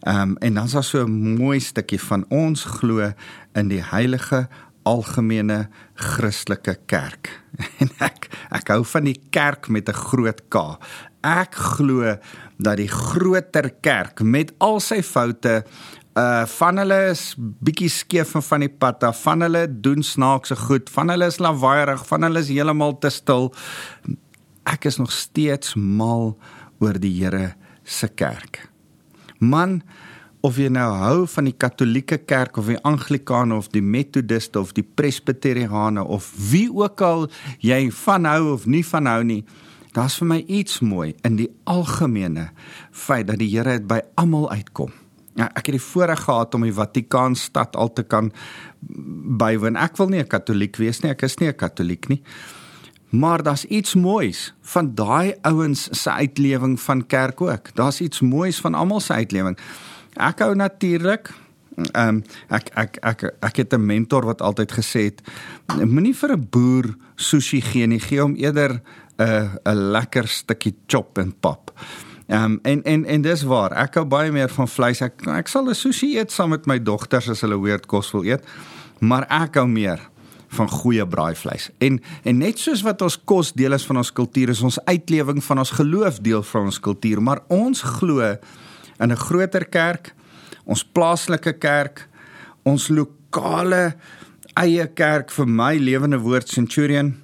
Ehm 0.06 0.22
um, 0.22 0.38
en 0.38 0.54
dan 0.54 0.66
is 0.66 0.72
daar 0.72 0.84
so 0.84 1.04
'n 1.04 1.36
mooi 1.36 1.60
stukkie 1.60 2.02
van 2.02 2.26
ons 2.30 2.64
glo 2.64 3.12
in 3.54 3.68
die 3.68 3.82
heilige 3.82 4.48
algemene 4.84 5.68
Christelike 5.94 6.78
kerk. 6.86 7.42
En 7.82 7.90
ek 7.98 8.30
ek 8.54 8.70
hou 8.70 8.84
van 8.86 9.04
die 9.10 9.20
kerk 9.30 9.68
met 9.68 9.90
'n 9.90 9.98
groot 9.98 10.42
K. 10.50 10.78
Ek 11.22 11.56
glo 11.56 12.18
dat 12.58 12.78
die 12.78 12.88
groter 12.88 13.70
kerk 13.82 14.22
met 14.22 14.54
al 14.58 14.80
sy 14.80 15.02
foute 15.02 15.64
uh 16.16 16.46
van 16.46 16.78
hulle 16.78 17.10
is 17.10 17.34
bietjie 17.38 17.90
skeef 17.90 18.36
van 18.40 18.60
die 18.60 18.70
pad 18.70 19.04
af, 19.04 19.22
van 19.22 19.42
hulle 19.42 19.68
doen 19.68 20.04
snaakse 20.04 20.56
goed, 20.56 20.90
van 20.90 21.10
hulle 21.10 21.26
is 21.26 21.40
lawaaiig, 21.40 22.06
van 22.08 22.22
hulle 22.22 22.40
is 22.40 22.48
heeltemal 22.48 23.00
te 23.00 23.10
stil. 23.10 23.54
Ek 24.64 24.86
is 24.86 24.98
nog 24.98 25.12
steeds 25.12 25.76
mal 25.76 26.38
oor 26.80 27.00
die 27.00 27.24
Here 27.24 27.56
se 27.84 28.08
kerk. 28.08 28.75
Man, 29.50 29.82
of 30.46 30.60
jy 30.62 30.70
nou 30.74 30.90
hou 31.00 31.26
van 31.30 31.48
die 31.50 31.56
Katolieke 31.58 32.20
Kerk 32.30 32.60
of 32.62 32.68
die 32.70 32.78
Anglikane 32.86 33.56
of 33.58 33.72
die 33.74 33.82
Methodiste 33.82 34.62
of 34.62 34.76
die 34.78 34.86
Presbyteriane 34.86 36.04
of 36.04 36.28
wie 36.52 36.68
ook 36.70 37.02
al 37.06 37.26
jy 37.66 37.88
van 38.04 38.28
hou 38.30 38.52
of 38.54 38.68
nie 38.70 38.84
van 38.86 39.10
hou 39.10 39.24
nie, 39.26 39.42
daar's 39.96 40.20
vir 40.20 40.30
my 40.30 40.42
iets 40.46 40.82
mooi 40.86 41.14
in 41.26 41.40
die 41.40 41.50
algemene 41.72 42.52
feit 42.92 43.30
dat 43.32 43.42
die 43.42 43.50
Here 43.54 43.80
dit 43.80 43.88
by 43.90 44.02
almal 44.22 44.50
uitkom. 44.52 44.94
Ja, 45.36 45.50
ek 45.52 45.68
het 45.68 45.76
die 45.76 45.84
voorreg 45.84 46.22
gehad 46.28 46.54
om 46.56 46.64
die 46.64 46.76
Vatikaanstad 46.76 47.76
al 47.76 47.90
te 47.92 48.06
kan 48.08 48.30
bywoon. 49.40 49.76
Ek 49.76 49.98
wil 49.98 50.08
nie 50.10 50.22
'n 50.22 50.28
Katoliek 50.28 50.78
wees 50.78 51.02
nie, 51.04 51.12
ek 51.12 51.24
is 51.24 51.40
nie 51.40 51.50
'n 51.50 51.58
Katoliek 51.58 52.08
nie. 52.10 52.22
Maar 53.18 53.44
daar's 53.44 53.66
iets 53.66 53.94
moois 53.94 54.54
van 54.62 54.92
daai 54.96 55.34
ouens 55.42 55.88
se 55.92 56.12
uitlewing 56.12 56.80
van 56.80 57.06
kerk 57.06 57.42
ook. 57.42 57.74
Daar's 57.74 58.00
iets 58.02 58.22
moois 58.22 58.60
van 58.60 58.74
almal 58.74 59.00
se 59.00 59.14
uitlewing. 59.14 59.58
Ek 60.14 60.40
hou 60.40 60.56
natuurlik 60.56 61.32
ehm 61.76 62.08
um, 62.08 62.24
ek 62.48 62.70
ek 62.80 62.98
ek 63.04 63.24
ek 63.40 63.56
het 63.56 63.74
'n 63.74 63.86
mentor 63.86 64.26
wat 64.26 64.42
altyd 64.42 64.72
gesê 64.72 65.02
het 65.12 65.22
moenie 65.84 66.16
vir 66.16 66.32
'n 66.32 66.48
boer 66.50 66.96
sushi 67.16 67.62
gee 67.62 67.88
nie, 67.88 68.00
gee 68.00 68.22
hom 68.22 68.36
eerder 68.36 68.82
'n 69.18 69.60
'n 69.66 69.92
lekker 69.92 70.28
stukkie 70.28 70.76
chop 70.88 71.18
en 71.18 71.34
pap. 71.40 71.72
Ehm 72.28 72.44
um, 72.44 72.60
en 72.64 72.84
en 72.84 73.06
en 73.06 73.22
dis 73.22 73.44
waar. 73.44 73.72
Ek 73.72 73.94
hou 73.94 74.06
baie 74.06 74.32
meer 74.32 74.50
van 74.50 74.68
vleis. 74.68 75.02
Ek 75.02 75.28
ek 75.28 75.48
sal 75.48 75.70
'n 75.70 75.76
sushi 75.76 76.18
eet 76.18 76.32
saam 76.32 76.50
met 76.50 76.66
my 76.66 76.80
dogters 76.84 77.30
as 77.30 77.42
hulle 77.42 77.62
weird 77.62 77.86
kos 77.86 78.12
wil 78.12 78.24
eet. 78.24 78.44
Maar 79.00 79.26
ek 79.30 79.56
hou 79.56 79.68
meer 79.68 80.00
van 80.56 80.70
goeie 80.70 81.06
braaivleis. 81.08 81.70
En 81.84 82.00
en 82.24 82.38
net 82.38 82.60
soos 82.60 82.84
wat 82.86 83.02
ons 83.06 83.18
kos 83.24 83.54
deel 83.54 83.76
is 83.78 83.86
van 83.86 84.02
ons 84.02 84.12
kultuur, 84.12 84.50
is 84.50 84.64
ons 84.66 84.80
uitlewing 84.86 85.44
van 85.44 85.62
ons 85.64 85.76
geloof 85.78 86.20
deel 86.26 86.44
van 86.44 86.70
ons 86.72 86.80
kultuur, 86.80 87.22
maar 87.22 87.44
ons 87.48 87.82
glo 88.00 88.36
in 89.00 89.12
'n 89.12 89.16
groter 89.16 89.66
kerk, 89.66 90.14
ons 90.66 90.84
plaaslike 90.84 91.54
kerk, 91.60 92.08
ons 92.64 92.88
lokale 92.90 93.96
eie 94.56 94.88
kerk 94.88 95.32
vir 95.32 95.48
my 95.48 95.76
lewende 95.78 96.18
woord 96.18 96.50
Centurion. 96.50 97.16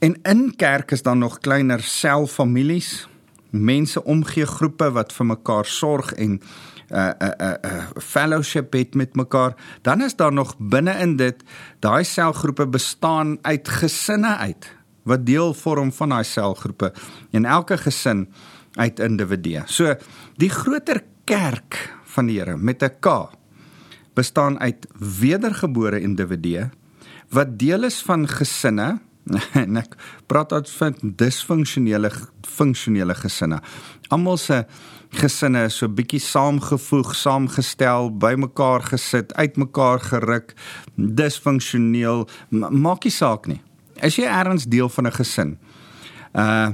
En 0.00 0.16
in 0.22 0.56
kerk 0.56 0.92
is 0.92 1.02
dan 1.02 1.18
nog 1.18 1.38
kleiner 1.38 1.80
selffamilies, 1.80 3.08
mense 3.50 4.04
omgee 4.04 4.46
groepe 4.46 4.90
wat 4.90 5.12
vir 5.12 5.26
mekaar 5.26 5.66
sorg 5.66 6.12
en 6.12 6.40
uh, 6.90 7.10
uh, 7.22 7.54
uh, 7.64 7.84
fellowship 8.02 8.72
het 8.72 8.94
met 8.94 9.14
mekaar. 9.14 9.54
Dan 9.82 10.02
is 10.02 10.16
daar 10.16 10.32
nog 10.32 10.54
binne 10.58 10.92
in 10.98 11.16
dit 11.16 11.42
daai 11.78 12.04
selgroepe 12.04 12.66
bestaan 12.66 13.38
uit 13.42 13.68
gesinne 13.68 14.36
uit 14.36 14.70
wat 15.02 15.26
deel 15.26 15.54
vorm 15.54 15.92
van 15.92 16.08
daai 16.08 16.24
selgroepe. 16.24 16.92
En 17.30 17.44
elke 17.44 17.78
gesin 17.78 18.28
uit 18.74 19.00
individue. 19.00 19.62
So 19.66 19.94
die 20.36 20.50
groter 20.50 21.02
kerk 21.24 21.94
van 22.04 22.26
die 22.26 22.38
Here 22.38 22.56
met 22.56 22.82
'n 22.82 22.98
K 23.00 23.30
bestaan 24.14 24.58
uit 24.60 24.86
wedergebore 25.20 26.00
individue 26.00 26.70
wat 27.30 27.58
deel 27.58 27.84
is 27.84 28.02
van 28.02 28.28
gesinne 28.28 28.98
en 29.62 29.76
ek 29.76 29.94
praat 30.26 30.52
uit 30.52 30.70
van 30.70 30.96
disfunksionele 31.02 32.10
funksionele 32.42 33.14
gesinne. 33.14 33.60
Almal 34.08 34.36
se 34.36 34.64
gesinne 35.10 35.68
so 35.70 35.88
bietjie 35.88 36.20
saamgevoeg, 36.22 37.14
saamgestel, 37.14 38.10
bymekaar 38.22 38.84
gesit, 38.92 39.32
uitmekaar 39.34 40.00
geruk, 40.00 40.54
disfunksioneel, 40.94 42.28
maak 42.50 43.04
nie 43.04 43.14
saak 43.14 43.46
nie. 43.50 43.60
As 44.00 44.16
jy 44.16 44.24
ergens 44.24 44.64
deel 44.70 44.88
van 44.88 45.06
'n 45.06 45.12
gesin. 45.12 45.58
Uh 46.32 46.70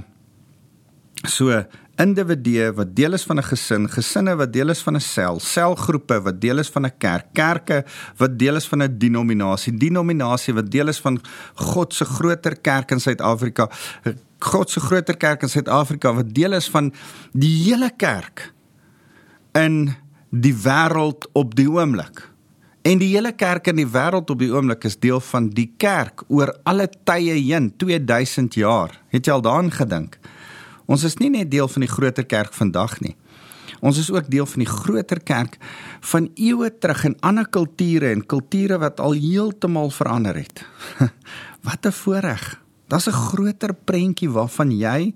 so 1.29 1.65
individue 2.01 2.73
wat 2.77 2.95
deel 2.97 3.17
is 3.17 3.25
van 3.25 3.39
'n 3.39 3.43
gesin, 3.43 3.89
gesinne 3.89 4.37
wat 4.37 4.53
deel 4.53 4.69
is 4.69 4.83
van 4.83 4.97
'n 4.97 5.01
sel, 5.01 5.41
selgroepe 5.41 6.21
wat 6.23 6.41
deel 6.41 6.59
is 6.59 6.69
van 6.69 6.85
'n 6.87 6.93
kerk, 6.99 7.27
kerke 7.33 7.85
wat 8.17 8.39
deel 8.39 8.57
is 8.57 8.69
van 8.69 8.83
'n 8.83 8.99
denominasie, 8.99 9.77
denominasie 9.77 10.55
wat 10.55 10.71
deel 10.71 10.89
is 10.89 11.01
van 11.01 11.21
God 11.55 11.95
se 11.95 12.05
groter 12.05 12.57
kerk 12.61 12.91
in 12.91 13.01
Suid-Afrika, 13.01 13.71
God 14.39 14.71
se 14.71 14.81
groter 14.81 15.17
kerk 15.17 15.43
in 15.43 15.49
Suid-Afrika 15.49 16.15
wat 16.15 16.35
deel 16.35 16.53
is 16.53 16.69
van 16.69 16.93
die 17.33 17.65
hele 17.65 17.91
kerk 17.97 18.53
in 19.53 19.95
die 20.31 20.55
wêreld 20.55 21.29
op 21.33 21.55
die 21.55 21.71
oomblik. 21.71 22.31
En 22.83 22.99
die 22.99 23.15
hele 23.15 23.33
kerk 23.33 23.67
in 23.67 23.77
die 23.77 23.89
wêreld 23.89 24.31
op 24.31 24.39
die 24.39 24.53
oomblik 24.53 24.85
is 24.85 24.99
deel 24.99 25.21
van 25.21 25.49
die 25.49 25.73
kerk 25.77 26.23
oor 26.29 26.53
alle 26.63 26.89
tye 27.05 27.33
heen, 27.33 27.73
2000 27.77 28.55
jaar. 28.55 29.01
Het 29.09 29.27
jy 29.27 29.33
al 29.33 29.43
daaraan 29.43 29.73
gedink? 29.73 30.19
Ons 30.87 31.05
is 31.05 31.17
nie 31.19 31.31
net 31.31 31.51
deel 31.51 31.69
van 31.69 31.81
die 31.81 31.91
groter 31.91 32.27
kerk 32.27 32.55
vandag 32.55 33.01
nie. 33.01 33.17
Ons 33.81 33.99
is 33.99 34.11
ook 34.11 34.31
deel 34.31 34.47
van 34.47 34.63
die 34.63 34.71
groter 34.71 35.21
kerk 35.21 35.59
van 36.01 36.31
eeue 36.35 36.71
terug 36.79 37.05
in 37.05 37.17
ander 37.21 37.49
kulture 37.49 38.11
en 38.11 38.27
kulture 38.27 38.79
wat 38.79 39.01
al 39.01 39.19
heeltemal 39.19 39.91
verander 39.91 40.37
het. 40.37 40.65
wat 41.67 41.87
'n 41.87 41.93
voorreg. 41.93 42.63
Daar's 42.89 43.09
'n 43.09 43.13
groter 43.13 43.75
prentjie 43.75 44.31
waarvan 44.31 44.71
jy 44.71 45.15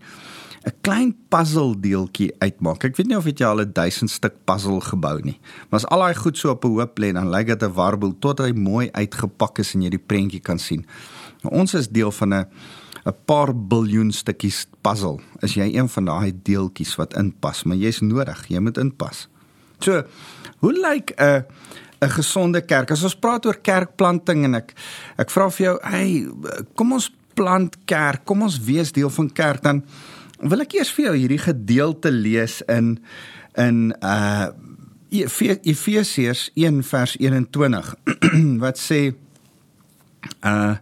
'n 0.60 0.74
klein 0.80 1.16
puzzle 1.28 1.72
deeltjie 1.80 2.34
uitmaak. 2.38 2.84
Ek 2.84 2.96
weet 2.96 3.06
nie 3.08 3.16
of 3.16 3.24
jy 3.24 3.44
al 3.44 3.60
'n 3.60 3.72
1000 3.72 4.10
stuk 4.10 4.34
puzzle 4.44 4.80
gebou 4.80 5.20
nie. 5.22 5.38
Maar 5.70 5.80
as 5.80 5.86
al 5.86 5.98
daai 6.04 6.14
goed 6.14 6.36
so 6.36 6.50
op 6.50 6.64
'n 6.64 6.68
hoop 6.68 6.98
lê, 6.98 7.12
dan 7.12 7.30
lyk 7.30 7.46
dit 7.46 7.62
'n 7.62 7.72
warboel 7.72 8.18
tot 8.18 8.38
hy 8.38 8.52
mooi 8.52 8.90
uitgepak 8.92 9.58
is 9.58 9.74
en 9.74 9.82
jy 9.82 9.90
die 9.90 10.06
prentjie 10.06 10.40
kan 10.40 10.58
sien. 10.58 10.84
Nou, 11.42 11.54
ons 11.54 11.74
is 11.74 11.88
deel 11.88 12.12
van 12.12 12.34
'n 12.34 12.46
'n 13.06 13.14
paar 13.24 13.54
biljoen 13.54 14.12
stukkies 14.12 14.66
puzzle. 14.82 15.18
Is 15.40 15.54
jy 15.54 15.74
een 15.76 15.88
van 15.88 16.04
daai 16.04 16.32
deeltjies 16.42 16.96
wat 16.96 17.16
inpas, 17.16 17.64
maar 17.64 17.76
jy's 17.76 18.00
nodig, 18.00 18.46
jy 18.48 18.58
moet 18.58 18.78
inpas. 18.78 19.28
So, 19.78 20.02
hoe 20.58 20.72
lyk 20.72 21.12
'n 21.16 21.44
'n 22.00 22.10
gesonde 22.10 22.60
kerk? 22.60 22.90
As 22.90 23.02
ons 23.02 23.16
praat 23.16 23.46
oor 23.46 23.58
kerkplanting 23.60 24.44
en 24.44 24.54
ek 24.54 24.74
ek 25.16 25.30
vra 25.30 25.50
vir 25.50 25.66
jou, 25.66 25.78
hey, 25.82 26.28
kom 26.74 26.92
ons 26.92 27.10
plant 27.34 27.76
kerk, 27.84 28.24
kom 28.24 28.42
ons 28.42 28.58
wees 28.64 28.92
deel 28.92 29.10
van 29.10 29.32
kerk 29.32 29.62
dan 29.62 29.84
wil 30.40 30.64
ek 30.64 30.78
eers 30.78 30.92
vir 30.96 31.10
jou 31.10 31.14
hierdie 31.16 31.42
gedeelte 31.42 32.12
lees 32.12 32.60
in 32.68 32.98
in 33.58 33.90
uh 34.00 34.50
Efesiërs 35.10 36.52
1 36.54 36.84
vers 36.86 37.16
21 37.18 37.88
wat 38.62 38.78
sê 38.78 39.00
uh 40.46 40.76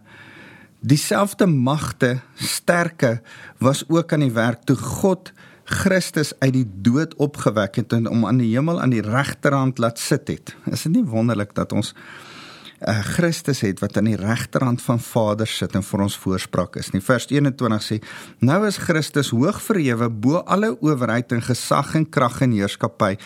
Dieselfde 0.79 1.45
magte, 1.45 2.19
sterke 2.35 3.19
was 3.59 3.83
ook 3.87 4.13
aan 4.13 4.23
die 4.23 4.31
werk 4.31 4.63
toe 4.63 4.77
God 4.79 5.33
Christus 5.69 6.31
uit 6.39 6.53
die 6.55 6.65
dood 6.65 7.13
opgewek 7.19 7.75
het 7.81 7.93
en 7.93 8.07
om 8.09 8.23
aan 8.25 8.39
die 8.39 8.53
hemel 8.53 8.79
aan 8.81 8.93
die 8.95 9.03
regterhand 9.03 9.77
laat 9.77 9.99
sit 9.99 10.27
het. 10.31 10.55
Is 10.71 10.87
dit 10.87 10.95
nie 10.95 11.05
wonderlik 11.05 11.51
dat 11.57 11.75
ons 11.75 11.91
uh, 12.79 12.95
Christus 13.03 13.61
het 13.61 13.83
wat 13.83 13.97
aan 13.99 14.07
die 14.07 14.17
regterhand 14.17 14.81
van 14.81 15.01
Vader 15.03 15.47
sit 15.51 15.75
en 15.75 15.83
vir 15.83 16.05
ons 16.07 16.17
voorspraak 16.23 16.79
is 16.79 16.93
nie. 16.95 17.03
Vers 17.03 17.27
21 17.29 17.83
sê: 17.85 17.99
Nou 18.39 18.61
is 18.67 18.79
Christus 18.81 19.33
hoog 19.35 19.59
verhewe 19.61 20.09
bo 20.09 20.39
alle 20.47 20.71
owerheid 20.79 21.35
en 21.35 21.43
gesag 21.43 21.93
en 21.99 22.07
krag 22.09 22.39
en 22.47 22.55
heerskappy. 22.55 23.17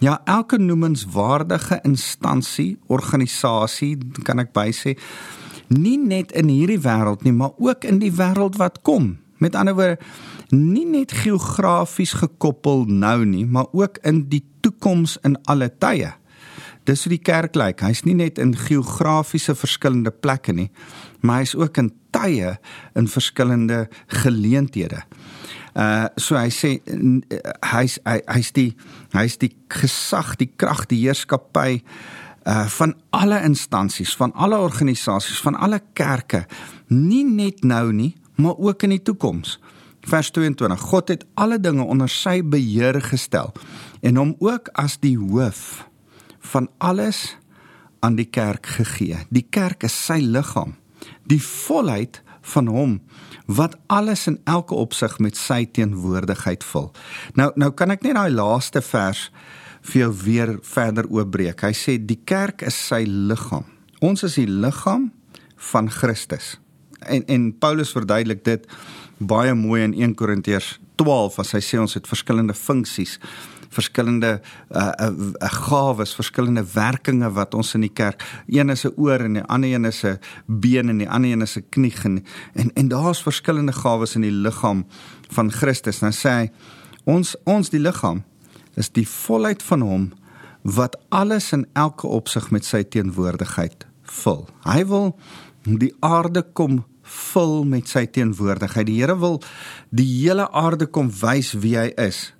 Ja, 0.00 0.20
elke 0.24 0.56
noemenswaardige 0.62 1.82
instansie, 1.84 2.78
organisasie, 2.88 3.98
kan 4.24 4.40
ek 4.40 4.54
bysê, 4.56 4.94
nie 5.70 5.98
net 5.98 6.32
in 6.36 6.50
hierdie 6.50 6.80
wêreld 6.82 7.24
nie, 7.26 7.34
maar 7.34 7.54
ook 7.58 7.86
in 7.86 8.00
die 8.02 8.12
wêreld 8.12 8.58
wat 8.58 8.80
kom. 8.86 9.16
Met 9.40 9.54
ander 9.56 9.76
woorde, 9.78 9.98
nie 10.50 10.86
net 10.86 11.14
geografies 11.22 12.12
gekoppel 12.18 12.84
nou 12.90 13.24
nie, 13.24 13.46
maar 13.46 13.70
ook 13.72 14.00
in 14.04 14.24
die 14.28 14.42
toekoms 14.60 15.16
in 15.24 15.38
alle 15.48 15.70
tye. 15.78 16.12
Dis 16.88 17.04
hoe 17.04 17.12
die 17.12 17.22
kerk 17.22 17.54
lyk. 17.54 17.84
Hy's 17.84 18.02
nie 18.04 18.16
net 18.18 18.38
in 18.40 18.54
geografiese 18.56 19.54
verskillende 19.54 20.10
plekke 20.10 20.52
nie, 20.56 20.70
maar 21.22 21.44
hy's 21.44 21.54
ook 21.54 21.78
in 21.78 21.92
tye 22.10 22.56
in 22.98 23.08
verskillende 23.08 23.86
geleenthede. 24.22 25.04
Uh 25.78 26.08
so 26.18 26.34
hy 26.34 26.50
sê 26.50 26.72
hy's 27.70 28.00
hy's 28.04 28.50
die 28.56 28.72
hy's 29.14 29.38
die 29.38 29.52
gesag, 29.70 30.34
die 30.40 30.50
krag, 30.58 30.88
die 30.90 31.04
heerskappy 31.04 31.82
uh 32.44 32.66
van 32.66 32.94
alle 33.10 33.42
instansies, 33.42 34.16
van 34.16 34.32
alle 34.32 34.58
organisasies, 34.58 35.40
van 35.40 35.54
alle 35.54 35.80
kerke, 35.92 36.46
nie 36.88 37.24
net 37.24 37.64
nou 37.64 37.92
nie, 37.92 38.14
maar 38.34 38.56
ook 38.56 38.82
in 38.82 38.96
die 38.96 39.02
toekoms. 39.02 39.58
Vers 40.00 40.30
22: 40.30 40.80
God 40.80 41.08
het 41.08 41.26
alle 41.34 41.60
dinge 41.60 41.84
onder 41.84 42.08
sy 42.08 42.40
beheer 42.42 43.00
gestel 43.00 43.52
en 44.00 44.16
hom 44.16 44.34
ook 44.38 44.68
as 44.72 44.96
die 44.98 45.18
hoof 45.18 45.86
van 46.40 46.68
alles 46.78 47.36
aan 48.00 48.16
die 48.16 48.28
kerk 48.28 48.66
gegee. 48.66 49.18
Die 49.28 49.46
kerk 49.50 49.84
is 49.84 50.04
sy 50.06 50.22
liggaam. 50.24 50.74
Die 51.28 51.42
volheid 51.42 52.22
van 52.40 52.66
hom 52.66 53.00
wat 53.50 53.76
alles 53.86 54.26
in 54.26 54.38
elke 54.44 54.74
opsig 54.74 55.18
met 55.18 55.36
sy 55.36 55.66
teenwoordigheid 55.66 56.64
vul. 56.64 56.90
Nou 57.34 57.50
nou 57.54 57.70
kan 57.76 57.90
ek 57.90 58.06
net 58.06 58.16
daai 58.16 58.32
laaste 58.32 58.80
vers 58.82 59.28
vir 59.82 60.00
jou 60.02 60.10
weer 60.24 60.58
verder 60.62 61.08
oopbreek. 61.08 61.62
Hy 61.62 61.72
sê 61.76 61.96
die 61.98 62.20
kerk 62.24 62.62
is 62.62 62.76
sy 62.88 63.04
liggaam. 63.06 63.64
Ons 64.00 64.24
is 64.24 64.34
die 64.40 64.48
liggaam 64.48 65.10
van 65.70 65.90
Christus. 65.90 66.58
En 67.00 67.24
en 67.26 67.52
Paulus 67.58 67.92
verduidelik 67.92 68.44
dit 68.44 68.66
baie 69.18 69.54
mooi 69.54 69.82
in 69.84 69.94
1 69.94 70.14
Korintiërs 70.14 70.78
12 71.00 71.38
as 71.38 71.52
hy 71.56 71.60
sê 71.64 71.80
ons 71.80 71.96
het 71.96 72.08
verskillende 72.08 72.54
funksies 72.56 73.18
verskillende 73.70 74.40
uh, 74.40 74.88
uh, 74.98 75.10
uh 75.38 75.50
gawes, 75.68 76.14
verskillende 76.18 76.64
werkinge 76.72 77.28
wat 77.36 77.54
ons 77.54 77.74
in 77.78 77.84
die 77.86 77.92
kerk. 77.94 78.22
Een 78.50 78.70
is 78.70 78.84
'n 78.84 78.92
oor 78.96 79.20
en 79.20 79.32
die 79.32 79.46
ander 79.46 79.70
een 79.70 79.84
is 79.84 80.02
'n 80.04 80.18
been 80.46 80.88
en 80.88 80.98
die 80.98 81.08
ander 81.08 81.30
een 81.30 81.42
is 81.42 81.56
'n 81.56 81.64
knie 81.70 81.94
en 82.02 82.24
en, 82.54 82.70
en 82.74 82.88
daar's 82.88 83.22
verskillende 83.22 83.72
gawes 83.72 84.14
in 84.14 84.22
die 84.22 84.32
liggaam 84.32 84.86
van 85.28 85.52
Christus. 85.52 86.00
Nou 86.00 86.12
sê 86.12 86.28
hy 86.28 86.50
ons 87.04 87.36
ons 87.44 87.70
die 87.70 87.80
liggaam 87.80 88.24
is 88.80 88.90
die 88.96 89.06
volheid 89.08 89.62
van 89.62 89.84
hom 89.84 90.08
wat 90.62 90.96
alles 91.08 91.52
in 91.56 91.66
elke 91.78 92.08
opsig 92.08 92.50
met 92.54 92.66
sy 92.68 92.82
teenwoordigheid 92.84 93.86
vul. 94.20 94.42
Hy 94.66 94.82
wil 94.88 95.12
die 95.64 95.92
aarde 96.04 96.42
kom 96.56 96.82
vul 97.10 97.64
met 97.68 97.88
sy 97.90 98.04
teenwoordigheid. 98.12 98.88
Die 98.88 98.98
Here 99.00 99.16
wil 99.18 99.40
die 99.90 100.06
hele 100.06 100.48
aarde 100.56 100.86
kom 100.86 101.10
wys 101.22 101.54
wie 101.62 101.76
hy 101.78 101.88
is. 102.00 102.30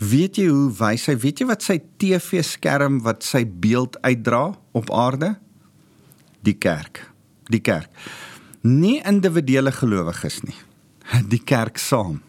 Weet 0.00 0.40
jy 0.40 0.48
hoe 0.48 0.70
wys 0.78 1.06
hy? 1.10 1.16
Weet 1.20 1.42
jy 1.42 1.46
wat 1.50 1.64
sy 1.66 1.76
TV-skerm 2.00 3.02
wat 3.04 3.24
sy 3.26 3.44
beeld 3.44 3.98
uitdra 4.00 4.46
op 4.76 4.92
aarde? 4.96 5.34
Die 6.46 6.56
kerk. 6.56 7.04
Die 7.52 7.60
kerk. 7.60 7.92
Nie 8.64 9.00
individuele 9.08 9.72
gelowiges 9.72 10.40
nie. 10.46 10.56
Die 11.32 11.42
kerk 11.44 11.80
saam. 11.80 12.20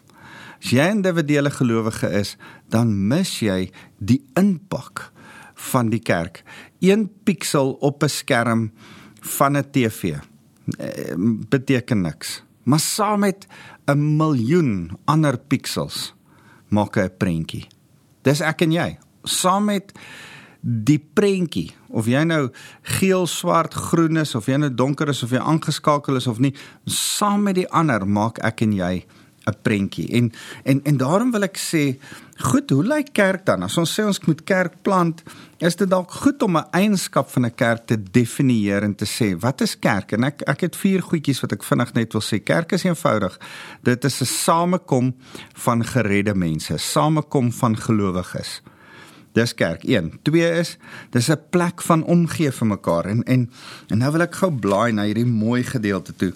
As 0.62 0.70
jy 0.70 0.78
'n 0.78 1.02
individuele 1.02 1.50
gelowige 1.50 2.08
is, 2.10 2.36
dan 2.68 3.08
mis 3.08 3.40
jy 3.40 3.70
die 3.98 4.22
impak 4.34 5.12
van 5.54 5.90
die 5.90 6.00
kerk. 6.00 6.44
Een 6.80 7.10
piksel 7.24 7.72
op 7.80 8.02
'n 8.02 8.08
skerm 8.08 8.72
van 9.20 9.56
'n 9.56 9.70
TV 9.70 10.14
eh, 10.78 11.14
beteken 11.48 12.00
niks. 12.00 12.42
Maar 12.62 12.80
saam 12.80 13.20
met 13.20 13.46
'n 13.86 14.16
miljoen 14.16 14.90
ander 15.04 15.38
piksels 15.38 16.14
maak 16.68 16.96
'n 16.96 17.10
prentjie. 17.18 17.66
Dis 18.22 18.40
ek 18.40 18.60
en 18.60 18.72
jy. 18.72 18.98
Saam 19.22 19.64
met 19.64 19.92
die 20.60 21.02
prentjie 21.14 21.72
of 21.88 22.06
jy 22.06 22.22
nou 22.22 22.50
geel, 22.82 23.26
swart, 23.26 23.74
groen 23.74 24.16
is 24.16 24.34
of 24.34 24.46
jy 24.46 24.56
nou 24.56 24.74
donker 24.74 25.08
is 25.08 25.22
of 25.22 25.30
jy 25.30 25.38
aangeskakel 25.38 26.16
is 26.16 26.26
of 26.26 26.38
nie, 26.38 26.54
saam 26.84 27.42
met 27.42 27.54
die 27.54 27.68
ander 27.68 28.06
maak 28.06 28.38
ek 28.38 28.60
en 28.60 28.72
jy 28.72 29.04
'n 29.46 29.56
prentjie. 29.62 30.08
En 30.08 30.32
en 30.62 30.80
en 30.84 30.96
daarom 30.96 31.30
wil 31.30 31.42
ek 31.42 31.58
sê, 31.58 31.98
goed, 32.36 32.70
hoe 32.70 32.84
lyk 32.84 33.12
kerk 33.12 33.46
dan? 33.46 33.62
As 33.62 33.76
ons 33.78 34.00
sê 34.00 34.04
ons 34.04 34.20
moet 34.26 34.44
kerk 34.44 34.74
plant, 34.82 35.22
is 35.58 35.76
dit 35.76 35.90
dalk 35.90 36.10
goed 36.10 36.42
om 36.42 36.56
'n 36.56 36.70
eienskap 36.70 37.30
van 37.30 37.46
'n 37.46 37.54
kerk 37.54 37.86
te 37.86 38.02
definieer 38.02 38.82
en 38.82 38.94
te 38.94 39.06
sê, 39.06 39.38
wat 39.38 39.60
is 39.60 39.78
kerk? 39.78 40.12
En 40.12 40.24
ek 40.24 40.42
ek 40.42 40.60
het 40.60 40.76
vier 40.76 41.02
goedjies 41.02 41.40
wat 41.40 41.52
ek 41.52 41.64
vinnig 41.64 41.92
net 41.94 42.12
wil 42.12 42.22
sê. 42.22 42.42
Kerk 42.42 42.72
is 42.72 42.84
eenvoudig. 42.84 43.38
Dit 43.82 44.04
is 44.04 44.20
'n 44.20 44.24
samekom 44.24 45.14
van 45.54 45.84
geredde 45.84 46.34
mense, 46.34 46.78
samekom 46.78 47.52
van 47.52 47.76
gelowiges. 47.76 48.62
Dis 49.32 49.54
kerk 49.54 49.84
1. 49.84 50.20
2 50.22 50.58
is 50.58 50.76
dis 51.10 51.30
'n 51.30 51.40
plek 51.50 51.82
van 51.82 52.04
omgee 52.04 52.52
vir 52.52 52.66
mekaar 52.66 53.04
en 53.04 53.22
en 53.22 53.50
en 53.88 53.98
nou 53.98 54.12
wil 54.12 54.20
ek 54.20 54.34
gou 54.34 54.52
blaai 54.52 54.92
na 54.92 55.02
hierdie 55.02 55.26
mooi 55.26 55.62
gedeelte 55.62 56.14
toe 56.16 56.32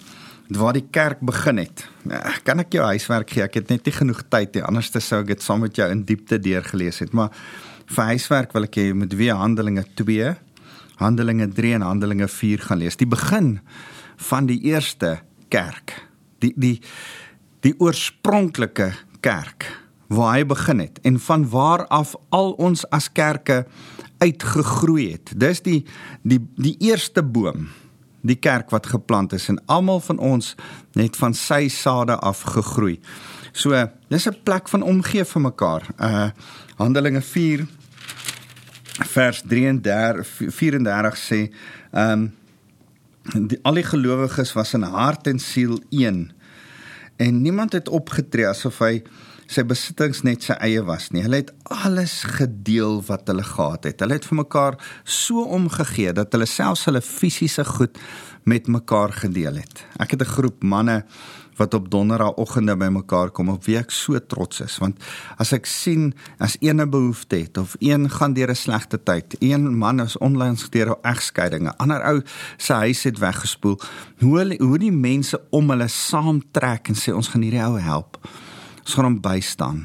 waar 0.55 0.73
die 0.77 0.85
kerk 0.91 1.19
begin 1.25 1.59
het. 1.59 1.83
Ja, 2.07 2.21
kan 2.43 2.61
ek 2.63 2.75
jou 2.77 2.85
huiswerk 2.87 3.31
gee? 3.33 3.43
Ek 3.43 3.57
het 3.59 3.71
net 3.71 3.87
nie 3.87 3.93
genoeg 3.95 4.23
tyd 4.31 4.55
nie. 4.55 4.63
Anders 4.63 4.91
sou 5.03 5.21
ek 5.21 5.33
dit 5.33 5.43
saam 5.43 5.65
met 5.65 5.75
jou 5.75 5.87
in 5.91 6.05
diepte 6.07 6.39
deurgelees 6.39 7.01
het. 7.03 7.13
Maar 7.13 7.33
vir 7.87 8.11
huiswerk 8.13 8.53
wil 8.55 8.67
ek 8.67 8.79
hê 8.79 8.89
jy 8.89 8.97
moet 8.97 9.15
weer 9.19 9.39
Handelinge 9.39 9.83
2, 9.99 10.35
Handelinge 11.01 11.49
3 11.53 11.73
en 11.77 11.87
Handelinge 11.87 12.27
4 12.31 12.67
gaan 12.69 12.81
lees. 12.81 12.97
Die 12.97 13.09
begin 13.09 13.57
van 14.29 14.47
die 14.49 14.59
eerste 14.71 15.19
kerk. 15.53 15.93
Die 16.43 16.53
die 16.55 16.77
die 17.65 17.73
oorspronklike 17.81 18.93
kerk 19.25 19.65
waar 20.13 20.37
hy 20.37 20.45
begin 20.47 20.79
het 20.79 21.01
en 21.03 21.17
van 21.19 21.43
waar 21.51 21.83
af 21.91 22.13
al 22.31 22.53
ons 22.63 22.85
as 22.95 23.09
kerke 23.11 23.65
uitgegroei 24.23 25.11
het. 25.17 25.33
Dis 25.35 25.61
die 25.65 25.81
die 26.23 26.39
die 26.55 26.77
eerste 26.79 27.23
boom 27.23 27.67
die 28.21 28.35
kerk 28.35 28.69
wat 28.69 28.87
geplant 28.87 29.33
is 29.33 29.47
en 29.49 29.59
almal 29.65 29.99
van 29.99 30.19
ons 30.19 30.55
net 30.93 31.15
van 31.15 31.33
sy 31.33 31.67
sade 31.67 32.15
af 32.15 32.41
gegroei. 32.41 32.99
So, 33.51 33.73
dis 34.09 34.27
'n 34.27 34.43
plek 34.43 34.67
van 34.69 34.81
omgee 34.81 35.25
vir 35.25 35.41
mekaar. 35.41 35.83
Uh 35.99 36.29
Handelinge 36.77 37.21
4 37.21 37.65
vers 39.05 39.41
33 39.41 40.27
34 40.49 41.17
sê, 41.17 41.51
ehm 41.91 42.11
um, 42.11 43.47
die 43.47 43.59
al 43.63 43.73
die 43.73 43.83
gelowiges 43.83 44.53
was 44.53 44.73
in 44.73 44.83
hart 44.83 45.27
en 45.27 45.39
siel 45.39 45.81
een. 45.89 46.31
En 47.17 47.41
niemand 47.41 47.73
het 47.73 47.89
opgetree 47.89 48.47
asof 48.47 48.79
hy 48.79 49.01
sy 49.47 49.63
besittings 49.67 50.23
net 50.27 50.43
sy 50.43 50.57
eie 50.63 50.83
was 50.87 51.09
nie. 51.11 51.23
Hulle 51.25 51.41
het 51.41 51.53
alles 51.71 52.21
gedeel 52.37 53.01
wat 53.07 53.27
hulle 53.31 53.45
gehad 53.47 53.87
het. 53.87 54.01
Hulle 54.03 54.19
het 54.19 54.27
vir 54.27 54.41
mekaar 54.43 54.79
so 55.03 55.43
omgegee 55.57 56.13
dat 56.13 56.35
hulle 56.35 56.47
selfs 56.49 56.85
hulle 56.89 57.01
fisiese 57.01 57.65
goed 57.65 57.97
met 58.47 58.67
mekaar 58.67 59.11
gedeel 59.11 59.59
het. 59.63 59.83
Ek 59.99 60.11
het 60.11 60.21
'n 60.21 60.33
groep 60.35 60.63
manne 60.63 61.05
wat 61.57 61.73
op 61.73 61.89
donderdagoggende 61.91 62.75
by 62.77 62.87
mekaar 62.93 63.31
kom 63.33 63.49
op 63.49 63.65
wie 63.65 63.77
ek 63.79 63.91
so 63.91 64.19
trots 64.19 64.61
is 64.61 64.77
want 64.77 65.01
as 65.41 65.53
ek 65.53 65.65
sien 65.65 66.13
as 66.39 66.57
een 66.61 66.81
'n 66.81 66.89
behoefte 66.89 67.35
het 67.35 67.57
of 67.57 67.75
een 67.79 68.09
gaan 68.09 68.33
deur 68.33 68.49
'n 68.49 68.55
slegte 68.55 69.03
tyd, 69.03 69.35
een 69.39 69.77
man 69.77 69.99
is 69.99 70.17
onlangs 70.17 70.69
deur 70.69 70.89
'n 70.89 71.01
egskeiding, 71.01 71.63
'n 71.67 71.77
ander 71.77 72.03
ou 72.03 72.21
se 72.57 72.73
huis 72.73 73.03
het 73.03 73.17
weggespoel, 73.17 73.79
hoe 74.19 74.55
hoe 74.59 74.77
die 74.77 74.91
mense 74.91 75.41
om 75.49 75.69
hulle 75.69 75.87
saamtrek 75.87 76.87
en 76.87 76.95
sê 76.95 77.13
ons 77.13 77.27
gaan 77.27 77.41
hierdie 77.41 77.63
ou 77.63 77.79
help. 77.79 78.19
Ons 78.87 78.95
gaan 78.95 79.09
hom 79.09 79.15
bystaan. 79.19 79.79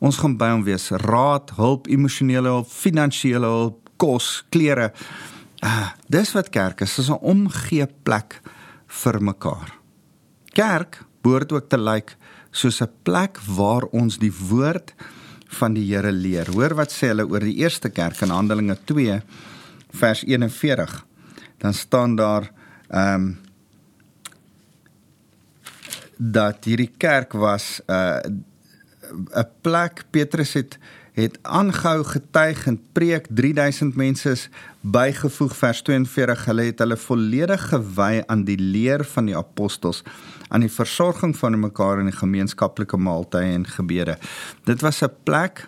Ons 0.00 0.16
gaan 0.16 0.38
by 0.40 0.46
hom 0.48 0.62
wees, 0.64 0.86
raad, 1.04 1.50
hulp, 1.58 1.90
emosionele 1.92 2.48
hulp, 2.48 2.70
finansiële 2.72 3.50
hulp, 3.52 3.90
kos, 4.00 4.46
klere. 4.48 4.94
Ah, 5.60 5.90
dis 6.08 6.32
wat 6.32 6.48
kerk 6.54 6.80
is, 6.80 6.96
is 6.98 7.10
'n 7.10 7.20
omgee 7.20 7.86
plek 8.04 8.40
vir 8.88 9.20
mekaar. 9.20 9.76
Kerk 10.54 11.04
behoort 11.22 11.52
ook 11.52 11.68
te 11.68 11.76
lyk 11.76 12.16
soos 12.50 12.80
'n 12.80 12.88
plek 13.02 13.38
waar 13.44 13.84
ons 13.92 14.18
die 14.18 14.32
woord 14.32 14.94
van 15.58 15.74
die 15.74 15.84
Here 15.92 16.12
leer. 16.12 16.46
Hoor 16.50 16.74
wat 16.74 16.92
sê 16.92 17.08
hulle 17.08 17.28
oor 17.28 17.40
die 17.40 17.60
eerste 17.60 17.90
kerk 17.90 18.22
in 18.22 18.30
Handelinge 18.30 18.78
2 18.84 19.22
vers 19.90 20.24
41. 20.24 21.04
Dan 21.58 21.74
staan 21.74 22.16
daar 22.16 22.50
ehm 22.88 23.14
um, 23.14 23.44
dat 26.16 26.64
hierdie 26.64 26.92
kerk 26.96 27.32
was 27.32 27.80
uh, 27.86 28.18
'n 29.12 29.48
plek. 29.60 30.04
Petrus 30.10 30.52
het 30.52 30.78
het 31.16 31.38
aangehou 31.42 32.04
getuig 32.04 32.66
en 32.66 32.80
preek. 32.92 33.26
3000 33.30 33.96
mense 33.96 34.30
is 34.30 34.48
bygevoeg. 34.80 35.56
Vers 35.56 35.82
42 35.82 36.44
hulle 36.44 36.62
het 36.62 36.78
hulle 36.78 36.96
volledig 36.96 37.68
gewy 37.68 38.22
aan 38.26 38.44
die 38.44 38.58
leer 38.58 39.04
van 39.04 39.24
die 39.24 39.36
apostels 39.36 40.02
aan 40.48 40.60
die 40.60 40.72
versorging 40.72 41.36
van 41.36 41.60
mekaar 41.60 41.98
in 41.98 42.10
die 42.10 42.16
gemeenskaplike 42.16 42.96
maaltye 42.96 43.54
en 43.56 43.66
gebede. 43.66 44.18
Dit 44.64 44.80
was 44.80 45.02
'n 45.02 45.10
plek 45.22 45.66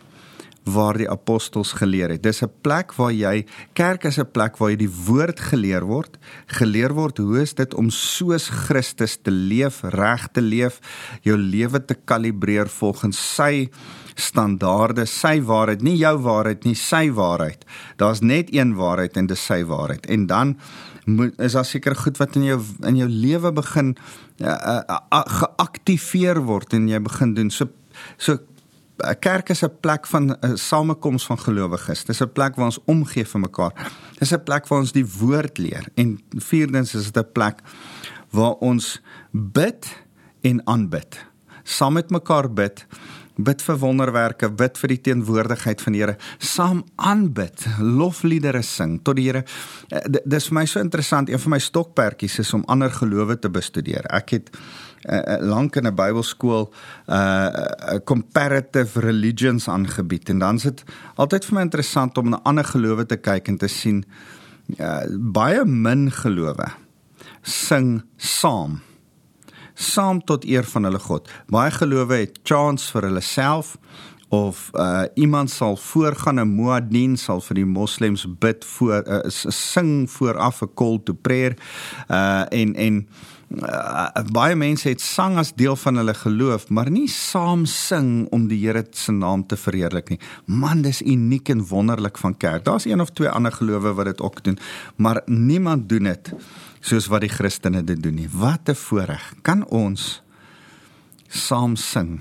waar 0.65 0.99
die 0.99 1.09
apostels 1.11 1.73
geleer 1.73 2.11
het. 2.11 2.23
Dis 2.23 2.43
'n 2.43 2.51
plek 2.61 2.93
waar 2.95 3.13
jy 3.13 3.47
kerk 3.73 4.05
is 4.05 4.19
'n 4.19 4.31
plek 4.33 4.57
waar 4.59 4.71
jy 4.71 4.77
die 4.77 4.97
woord 5.07 5.41
geleer 5.41 5.85
word, 5.85 6.19
geleer 6.47 6.93
word 6.93 7.19
hoe 7.19 7.41
is 7.41 7.55
dit 7.55 7.75
om 7.75 7.91
soos 7.91 8.49
Christus 8.49 9.17
te 9.23 9.31
leef, 9.31 9.83
reg 9.83 10.29
te 10.33 10.41
leef, 10.41 10.81
jou 11.23 11.37
lewe 11.37 11.85
te 11.85 11.95
kalibreer 11.95 12.69
volgens 12.69 13.35
sy 13.35 13.69
standaarde, 14.15 15.07
sy 15.07 15.41
waarheid, 15.41 15.83
nie 15.83 15.97
jou 15.97 16.17
waarheid 16.19 16.65
nie, 16.65 16.75
sy 16.75 17.11
waarheid. 17.11 17.65
Daar's 17.97 18.21
net 18.21 18.53
een 18.55 18.75
waarheid 18.75 19.17
en 19.17 19.27
dis 19.27 19.45
sy 19.45 19.65
waarheid. 19.65 20.07
En 20.07 20.27
dan 20.27 20.57
moet 21.09 21.41
is 21.41 21.53
daar 21.53 21.65
seker 21.65 21.97
goed 21.97 22.19
wat 22.21 22.37
in 22.37 22.45
jou 22.45 22.61
in 22.87 22.97
jou 22.97 23.09
lewe 23.09 23.53
begin 23.53 23.97
uh, 24.41 24.49
uh, 24.49 24.99
uh, 25.11 25.23
geaktiveer 25.41 26.43
word 26.45 26.75
en 26.77 26.89
jy 26.89 27.01
begin 27.01 27.35
doen. 27.35 27.51
So 27.51 27.71
so 28.17 28.39
'n 28.99 29.19
kerk 29.19 29.49
is 29.49 29.63
'n 29.63 29.81
plek 29.81 30.07
van 30.07 30.25
'n 30.31 30.37
uh, 30.41 30.55
samekoms 30.55 31.27
van 31.27 31.39
gelowiges. 31.39 32.05
Dis 32.05 32.21
'n 32.21 32.33
plek 32.33 32.55
waar 32.55 32.65
ons 32.65 32.85
omgee 32.85 33.25
vir 33.27 33.41
mekaar. 33.41 33.73
Dis 34.19 34.33
'n 34.33 34.43
plek 34.43 34.67
waar 34.67 34.81
ons 34.81 34.93
die 34.93 35.07
woord 35.07 35.59
leer. 35.59 35.89
En 35.95 36.21
vierdens 36.37 36.95
is 36.95 37.13
dit 37.13 37.25
'n 37.25 37.33
plek 37.33 37.61
waar 38.31 38.55
ons 38.61 39.01
bid 39.31 39.87
en 40.41 40.67
aanbid. 40.67 41.27
Saam 41.63 41.93
met 41.93 42.11
mekaar 42.11 42.53
bid, 42.53 42.87
bid 43.37 43.63
vir 43.63 43.79
wonderwerke, 43.79 44.51
bid 44.51 44.79
vir 44.79 44.89
die 44.89 45.01
teenwoordigheid 45.01 45.83
van 45.83 45.95
die 45.95 46.03
Here, 46.03 46.17
saam 46.39 46.85
aanbid, 46.97 47.67
lofliedere 47.79 48.63
sing 48.63 48.99
tot 49.07 49.17
die 49.17 49.29
Here. 49.29 49.45
Eh, 49.89 50.01
dis 50.25 50.49
vir 50.49 50.55
my 50.55 50.67
so 50.67 50.81
interessant, 50.81 51.31
een 51.31 51.39
van 51.39 51.51
my 51.51 51.59
stokperdjies 51.59 52.39
is 52.39 52.55
om 52.55 52.65
ander 52.67 52.91
gelowe 52.91 53.39
te 53.39 53.51
bestudeer. 53.51 54.07
Ek 54.11 54.31
het 54.31 54.51
uh, 55.05 55.39
lank 55.41 55.77
in 55.77 55.87
'n 55.87 55.95
Bybelskool 55.95 56.73
uh 57.07 58.01
comparative 58.05 59.01
religions 59.01 59.69
aangebied 59.69 60.29
en 60.29 60.39
dan 60.39 60.57
is 60.57 60.63
dit 60.63 60.85
altyd 61.15 61.45
vir 61.45 61.55
my 61.55 61.63
interessant 61.63 62.19
om 62.19 62.29
na 62.29 62.41
ander 62.43 62.65
gelowe 62.65 63.07
te 63.07 63.17
kyk 63.17 63.49
en 63.49 63.59
te 63.59 63.69
sien 63.69 64.05
uh, 64.79 65.05
baie 65.19 65.65
min 65.65 66.11
gelowe 66.11 66.67
sing 67.43 68.03
saam 68.17 68.81
saam 69.79 70.21
tot 70.25 70.45
eer 70.45 70.67
van 70.67 70.89
hulle 70.89 70.99
God. 70.99 71.29
Baie 71.47 71.71
gelowe 71.71 72.17
het 72.19 72.41
chants 72.43 72.91
vir 72.91 73.09
hulle 73.09 73.23
self 73.23 73.77
of 74.35 74.71
uh 74.77 75.07
iemand 75.15 75.51
sal 75.51 75.77
voorgaan 75.77 76.41
'n 76.41 76.55
muaddin 76.57 77.17
sal 77.17 77.41
vir 77.41 77.55
die 77.55 77.65
moslems 77.65 78.27
bid 78.39 78.65
voor 78.65 79.03
uh, 79.07 79.21
sing 79.49 80.11
vooraf 80.11 80.63
'n 80.63 80.75
call 80.75 80.99
to 81.05 81.13
prayer 81.13 81.57
uh 82.11 82.45
en 82.51 82.75
en 82.75 83.09
uh, 83.49 84.25
baie 84.33 84.57
mense 84.57 84.89
het 84.89 85.01
sang 85.01 85.39
as 85.41 85.55
deel 85.57 85.77
van 85.77 86.01
hulle 86.01 86.15
geloof, 86.15 86.69
maar 86.69 86.91
nie 86.91 87.09
saam 87.09 87.65
sing 87.67 88.29
om 88.35 88.49
die 88.49 88.61
Here 88.61 88.85
se 88.93 89.13
naam 89.13 89.47
te 89.47 89.57
verheerlik 89.57 90.11
nie. 90.13 90.21
Man, 90.47 90.83
dis 90.83 91.03
uniek 91.03 91.49
en 91.49 91.65
wonderlik 91.67 92.19
van 92.19 92.37
kerk. 92.37 92.65
Daar's 92.65 92.87
een 92.87 93.01
of 93.01 93.11
twee 93.11 93.29
ander 93.29 93.53
gelowe 93.53 93.95
wat 93.95 94.13
dit 94.13 94.21
ook 94.21 94.43
doen, 94.45 94.59
maar 94.97 95.23
niemand 95.27 95.89
doen 95.89 96.11
dit 96.13 96.33
soos 96.81 97.07
wat 97.07 97.21
die 97.21 97.33
Christene 97.33 97.85
dit 97.85 98.03
doen 98.03 98.15
nie. 98.15 98.29
Wat 98.33 98.69
'n 98.69 98.75
voorreg. 98.75 99.35
Kan 99.43 99.67
ons 99.67 100.23
saam 101.29 101.77
sing? 101.77 102.21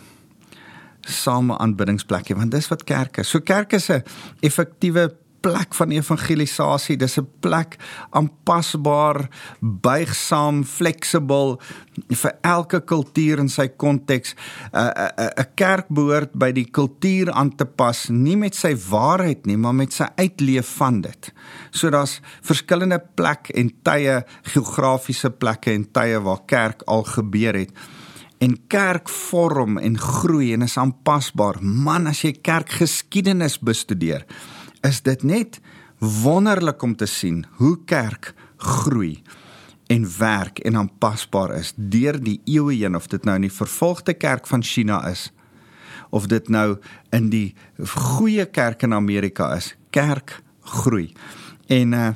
same 1.07 1.57
aanbiddingsplekke 1.57 2.35
want 2.35 2.51
dis 2.51 2.67
wat 2.67 2.83
kerk 2.83 3.17
is. 3.17 3.29
So 3.29 3.39
kerk 3.39 3.73
is 3.73 3.89
'n 3.89 4.03
effektiewe 4.39 5.15
plek 5.47 5.75
van 5.77 5.93
evangelisasie. 5.95 6.97
Dis 6.97 7.17
'n 7.17 7.27
plek 7.39 7.77
aanpasbaar, 8.11 9.29
buigsaam, 9.59 10.63
fleksibel 10.63 11.59
vir 12.07 12.33
elke 12.41 12.79
kultuur 12.81 13.39
in 13.39 13.49
sy 13.49 13.67
konteks. 13.67 14.35
'n 14.73 14.79
'n 14.79 15.31
'n 15.39 15.47
kerk 15.55 15.87
behoort 15.89 16.33
by 16.33 16.51
die 16.51 16.69
kultuur 16.71 17.31
aan 17.31 17.55
te 17.55 17.65
pas, 17.65 18.09
nie 18.09 18.37
met 18.37 18.55
sy 18.55 18.75
waarheid 18.75 19.45
nie, 19.45 19.57
maar 19.57 19.75
met 19.75 19.93
sy 19.93 20.07
uitleef 20.15 20.67
van 20.77 21.01
dit. 21.01 21.33
So 21.71 21.89
daar's 21.89 22.21
verskillende 22.41 23.01
plek 23.15 23.49
en 23.49 23.71
tye, 23.83 24.25
geografiese 24.43 25.29
plekke 25.29 25.71
en 25.71 25.91
tye 25.91 26.19
waar 26.19 26.45
kerk 26.45 26.81
al 26.85 27.03
gebeur 27.03 27.53
het 27.53 27.71
en 28.37 28.67
kerk 28.67 29.09
vorm 29.09 29.77
en 29.77 29.97
groei 29.97 30.53
en 30.53 30.61
is 30.61 30.77
aanpasbaar. 30.77 31.57
Man, 31.61 32.07
as 32.07 32.21
jy 32.21 32.35
kerkgeskiedenis 32.41 33.59
bestudeer, 33.59 34.25
is 34.87 35.01
dit 35.03 35.23
net 35.23 35.59
wonderlik 35.99 36.81
om 36.81 36.95
te 36.95 37.07
sien 37.09 37.45
hoe 37.59 37.75
kerk 37.85 38.33
groei 38.57 39.21
en 39.87 40.05
werk 40.17 40.59
en 40.59 40.77
aanpasbaar 40.77 41.55
is 41.57 41.73
deur 41.75 42.19
die 42.23 42.39
eeue 42.45 42.75
heen 42.75 42.95
of 42.95 43.07
dit 43.11 43.23
nou 43.25 43.35
in 43.39 43.47
die 43.47 43.53
vervolgde 43.53 44.13
kerk 44.13 44.47
van 44.47 44.63
China 44.63 45.01
is 45.09 45.31
of 46.09 46.27
dit 46.31 46.49
nou 46.49 46.77
in 47.15 47.29
die 47.31 47.55
goeie 47.77 48.45
kerk 48.45 48.85
in 48.87 48.93
Amerika 48.95 49.49
is. 49.55 49.73
Kerk 49.91 50.41
groei. 50.61 51.11
En 51.67 51.93
uh, 51.93 52.11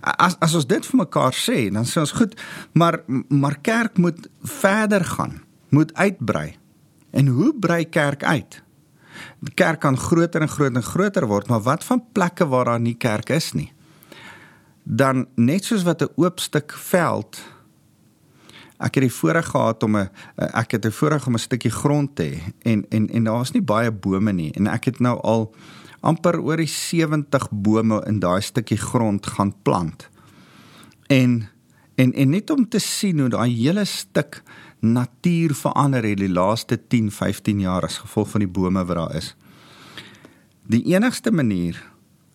as 0.00 0.38
as 0.44 0.54
ons 0.56 0.68
dit 0.68 0.86
vir 0.86 1.00
mekaar 1.02 1.36
sê 1.36 1.66
dan 1.74 1.88
sê 1.88 2.00
ons 2.00 2.14
goed 2.20 2.36
maar 2.72 3.02
maar 3.28 3.58
kerk 3.60 3.98
moet 3.98 4.28
verder 4.60 5.04
gaan 5.04 5.40
moet 5.68 5.92
uitbrei. 5.94 6.56
En 7.10 7.26
hoe 7.26 7.52
brei 7.60 7.84
kerk 7.84 8.24
uit 8.24 8.62
die 9.40 9.54
kerk 9.54 9.80
kan 9.80 9.96
groter 9.96 10.40
en 10.40 10.48
groter 10.48 10.76
en 10.76 10.82
groter 10.82 11.26
word, 11.26 11.48
maar 11.48 11.62
wat 11.62 11.84
van 11.84 12.02
plekke 12.12 12.46
waar 12.46 12.64
daar 12.64 12.80
nie 12.80 12.96
kerk 12.96 13.30
is 13.30 13.52
nie? 13.52 13.72
Dan 14.82 15.26
net 15.34 15.64
soos 15.64 15.82
wat 15.82 16.02
'n 16.02 16.12
oop 16.16 16.40
stuk 16.40 16.72
veld 16.72 17.38
Ek 18.78 18.94
het 18.94 19.08
die 19.08 19.12
voorreg 19.12 19.48
gehad 19.50 19.82
om 19.82 19.96
'n 19.96 20.10
ek 20.36 20.70
het 20.70 20.86
'n 20.86 20.90
voorreg 20.90 21.26
om 21.26 21.34
'n 21.34 21.38
stukkie 21.38 21.70
grond 21.70 22.16
te 22.16 22.22
hê 22.22 22.52
en 22.62 22.86
en 22.88 23.08
en 23.10 23.24
daar 23.24 23.38
was 23.38 23.50
nie 23.50 23.62
baie 23.62 23.90
bome 23.90 24.32
nie 24.32 24.52
en 24.52 24.66
ek 24.66 24.84
het 24.84 24.98
nou 25.00 25.20
al 25.20 25.54
amper 26.00 26.40
oor 26.40 26.56
die 26.56 26.66
70 26.66 27.50
bome 27.50 28.04
in 28.06 28.20
daai 28.20 28.40
stukkie 28.40 28.78
grond 28.78 29.26
gaan 29.26 29.54
plant. 29.62 30.08
En 31.06 31.48
en 31.94 32.12
en 32.12 32.30
net 32.30 32.50
om 32.50 32.68
te 32.68 32.78
sien 32.78 33.20
hoe 33.20 33.28
daai 33.28 33.50
hele 33.54 33.84
stuk 33.84 34.42
natuur 34.80 35.54
verander 35.54 36.04
het 36.04 36.18
die 36.18 36.30
laaste 36.30 36.78
10, 36.88 37.10
15 37.10 37.60
jaar 37.60 37.84
as 37.84 37.98
gevolg 37.98 38.30
van 38.30 38.44
die 38.44 38.50
bome 38.50 38.84
wat 38.84 38.96
daar 38.96 39.16
is. 39.16 39.34
Die 40.68 40.84
enigste 40.94 41.32
manier 41.32 41.82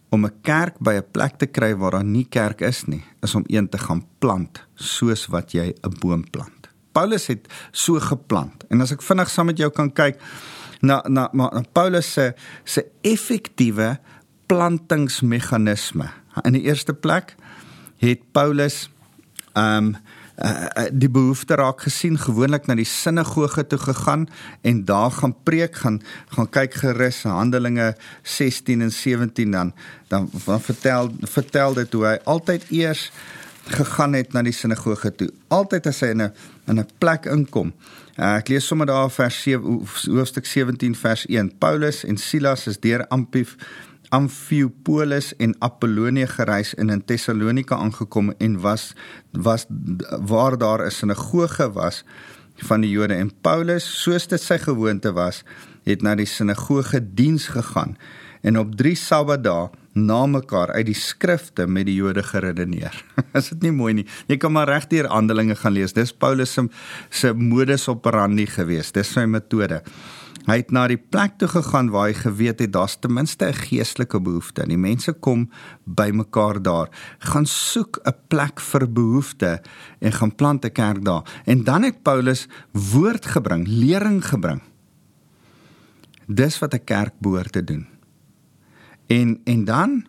om 0.09 0.25
'n 0.25 0.41
kerk 0.41 0.75
by 0.79 0.93
'n 0.93 1.11
plek 1.11 1.37
te 1.37 1.45
kry 1.45 1.75
waar 1.75 1.91
daar 1.91 2.03
nie 2.03 2.25
kerk 2.29 2.61
is 2.61 2.85
nie, 2.85 3.03
is 3.21 3.35
om 3.35 3.43
een 3.47 3.69
te 3.69 3.77
gaan 3.77 4.05
plant 4.19 4.65
soos 4.75 5.27
wat 5.27 5.51
jy 5.51 5.73
'n 5.83 5.95
boom 5.99 6.29
plant. 6.29 6.69
Paulus 6.91 7.27
het 7.27 7.47
so 7.71 7.99
geplant. 7.99 8.63
En 8.69 8.81
as 8.81 8.91
ek 8.91 9.01
vinnig 9.01 9.29
saam 9.29 9.45
met 9.45 9.57
jou 9.57 9.71
kan 9.71 9.91
kyk 9.93 10.21
na 10.81 11.01
na 11.07 11.29
maar 11.33 11.63
Paulus 11.71 12.13
se 12.13 12.33
se 12.63 12.85
effektiewe 13.01 13.99
plantingsmeganisme. 14.45 16.09
In 16.43 16.53
die 16.53 16.61
eerste 16.61 16.93
plek 16.93 17.35
het 17.97 18.31
Paulus 18.31 18.89
ehm 19.53 19.85
um, 19.85 19.95
uh, 20.37 20.87
die 20.91 21.09
behoefte 21.09 21.55
raak 21.55 21.83
gesien 21.85 22.17
gewoonlik 22.17 22.67
na 22.67 22.75
die 22.75 22.87
sinagoge 22.87 23.67
toe 23.67 23.79
gegaan 23.79 24.27
en 24.61 24.85
daar 24.85 25.11
gaan 25.11 25.35
preek 25.43 25.75
gaan 25.83 26.01
gaan 26.35 26.49
kyk 26.49 26.73
gerus 26.81 27.23
Handelinge 27.23 27.93
16 28.23 28.81
en 28.81 28.91
17 28.91 29.51
dan. 29.51 29.73
Dan, 30.07 30.29
dan 30.45 30.61
vertel 30.61 31.11
vertel 31.21 31.73
dit 31.73 31.93
hoe 31.93 32.05
hy 32.05 32.17
altyd 32.23 32.69
eers 32.71 33.11
gegaan 33.63 34.13
het 34.13 34.33
na 34.33 34.41
die 34.43 34.53
sinagoge 34.53 35.13
toe. 35.15 35.29
Altyd 35.47 35.87
as 35.87 36.01
hy 36.03 36.11
in 36.11 36.21
'n 36.21 36.31
in 36.67 36.79
'n 36.79 36.87
plek 36.97 37.25
inkom. 37.25 37.73
Uh, 38.17 38.37
ek 38.37 38.47
lees 38.47 38.67
sommer 38.67 38.85
daar 38.85 39.09
vers 39.09 39.41
7 39.41 39.81
hoofstuk 40.11 40.45
17 40.45 40.95
vers 40.95 41.25
1 41.25 41.57
Paulus 41.57 42.03
en 42.03 42.17
Silas 42.17 42.67
is 42.67 42.79
deur 42.79 43.07
Amphif 43.07 43.55
Amphipolis 44.13 45.31
en 45.41 45.55
Apollonie 45.65 46.27
gereis 46.29 46.73
en 46.77 46.93
in 46.93 47.01
Tessalonika 47.05 47.79
aangekom 47.81 48.33
en 48.37 48.59
was 48.61 48.91
was 49.31 49.65
waar 50.29 50.57
daar 50.57 50.85
'n 50.85 50.91
sinagoge 50.91 51.71
was 51.71 52.03
van 52.57 52.81
die 52.81 52.91
Jode 52.91 53.13
en 53.13 53.31
Paulus 53.41 53.85
soos 54.01 54.27
dit 54.27 54.41
sy 54.41 54.57
gewoonte 54.57 55.13
was 55.13 55.43
het 55.83 56.01
na 56.01 56.15
die 56.15 56.25
sinagoge 56.25 57.01
diens 57.13 57.47
gegaan 57.47 57.97
en 58.41 58.59
op 58.59 58.75
3 58.75 58.95
Sabbatdae 58.95 59.69
na 59.93 60.25
mekaar 60.25 60.73
uit 60.73 60.85
die 60.89 60.97
skrifte 60.97 61.67
met 61.69 61.85
die 61.85 61.95
Jode 61.95 62.23
geredeneer. 62.25 62.95
Is 63.37 63.51
dit 63.53 63.61
nie 63.67 63.71
mooi 63.71 63.93
nie? 63.93 64.05
Jy 64.27 64.37
kan 64.41 64.51
maar 64.51 64.67
regdeur 64.67 65.07
Handelinge 65.11 65.55
gaan 65.55 65.75
lees. 65.77 65.93
Dis 65.93 66.13
Paulus 66.13 66.53
se 66.53 66.65
se 67.09 67.33
modus 67.33 67.87
operandi 67.87 68.47
geweest. 68.49 68.93
Dis 68.97 69.13
sy 69.13 69.25
metode. 69.29 69.83
Hy 70.43 70.57
het 70.59 70.73
na 70.75 70.83
die 70.91 70.99
plek 70.99 71.37
toe 71.39 71.47
gegaan 71.47 71.87
waar 71.93 72.09
hy 72.09 72.15
geweet 72.19 72.59
het 72.59 72.73
daar's 72.75 72.97
ten 72.99 73.13
minste 73.13 73.45
'n 73.47 73.53
geestelike 73.53 74.19
behoefte. 74.19 74.67
Die 74.67 74.77
mense 74.77 75.13
kom 75.13 75.49
bymekaar 75.85 76.61
daar, 76.61 76.89
gaan 77.19 77.45
soek 77.45 77.99
'n 78.03 78.15
plek 78.27 78.59
vir 78.59 78.91
behoefte 78.91 79.61
en 79.99 80.11
gaan 80.11 80.35
plant 80.35 80.65
'n 80.65 80.71
kerk 80.71 81.05
daar. 81.05 81.23
En 81.45 81.63
dan 81.63 81.83
het 81.83 82.03
Paulus 82.03 82.47
woord 82.71 83.25
gebring, 83.25 83.67
lering 83.67 84.25
gebring. 84.25 84.61
Dis 86.27 86.59
wat 86.59 86.73
'n 86.73 86.83
kerk 86.83 87.13
behoort 87.19 87.51
te 87.51 87.63
doen. 87.63 87.87
En 89.07 89.39
en 89.43 89.65
dan 89.65 90.05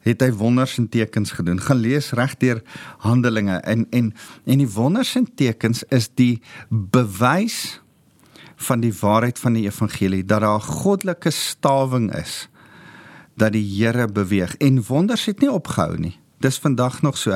het 0.00 0.20
hy 0.20 0.30
wonders 0.32 0.78
en 0.78 0.88
tekens 0.88 1.30
gedoen. 1.30 1.60
Gaan 1.60 1.76
lees 1.76 2.10
regdeur 2.10 2.62
Handelinge 2.98 3.56
en 3.56 3.86
en 3.90 4.14
en 4.44 4.58
die 4.58 4.70
wonders 4.70 5.14
en 5.14 5.34
tekens 5.34 5.82
is 5.82 6.10
die 6.14 6.42
bewys 6.68 7.80
van 8.58 8.80
die 8.82 8.94
waarheid 9.00 9.38
van 9.38 9.54
die 9.54 9.66
evangelie 9.66 10.24
dat 10.24 10.40
daar 10.40 10.58
'n 10.58 10.70
goddelike 10.82 11.30
stawing 11.30 12.14
is 12.14 12.48
dat 13.36 13.52
die 13.52 13.64
Here 13.64 14.08
beweeg 14.08 14.56
en 14.56 14.82
wonders 14.82 15.24
het 15.24 15.40
nie 15.40 15.50
opgehou 15.50 15.98
nie. 15.98 16.18
Dis 16.38 16.58
vandag 16.58 17.02
nog 17.02 17.16
so. 17.18 17.34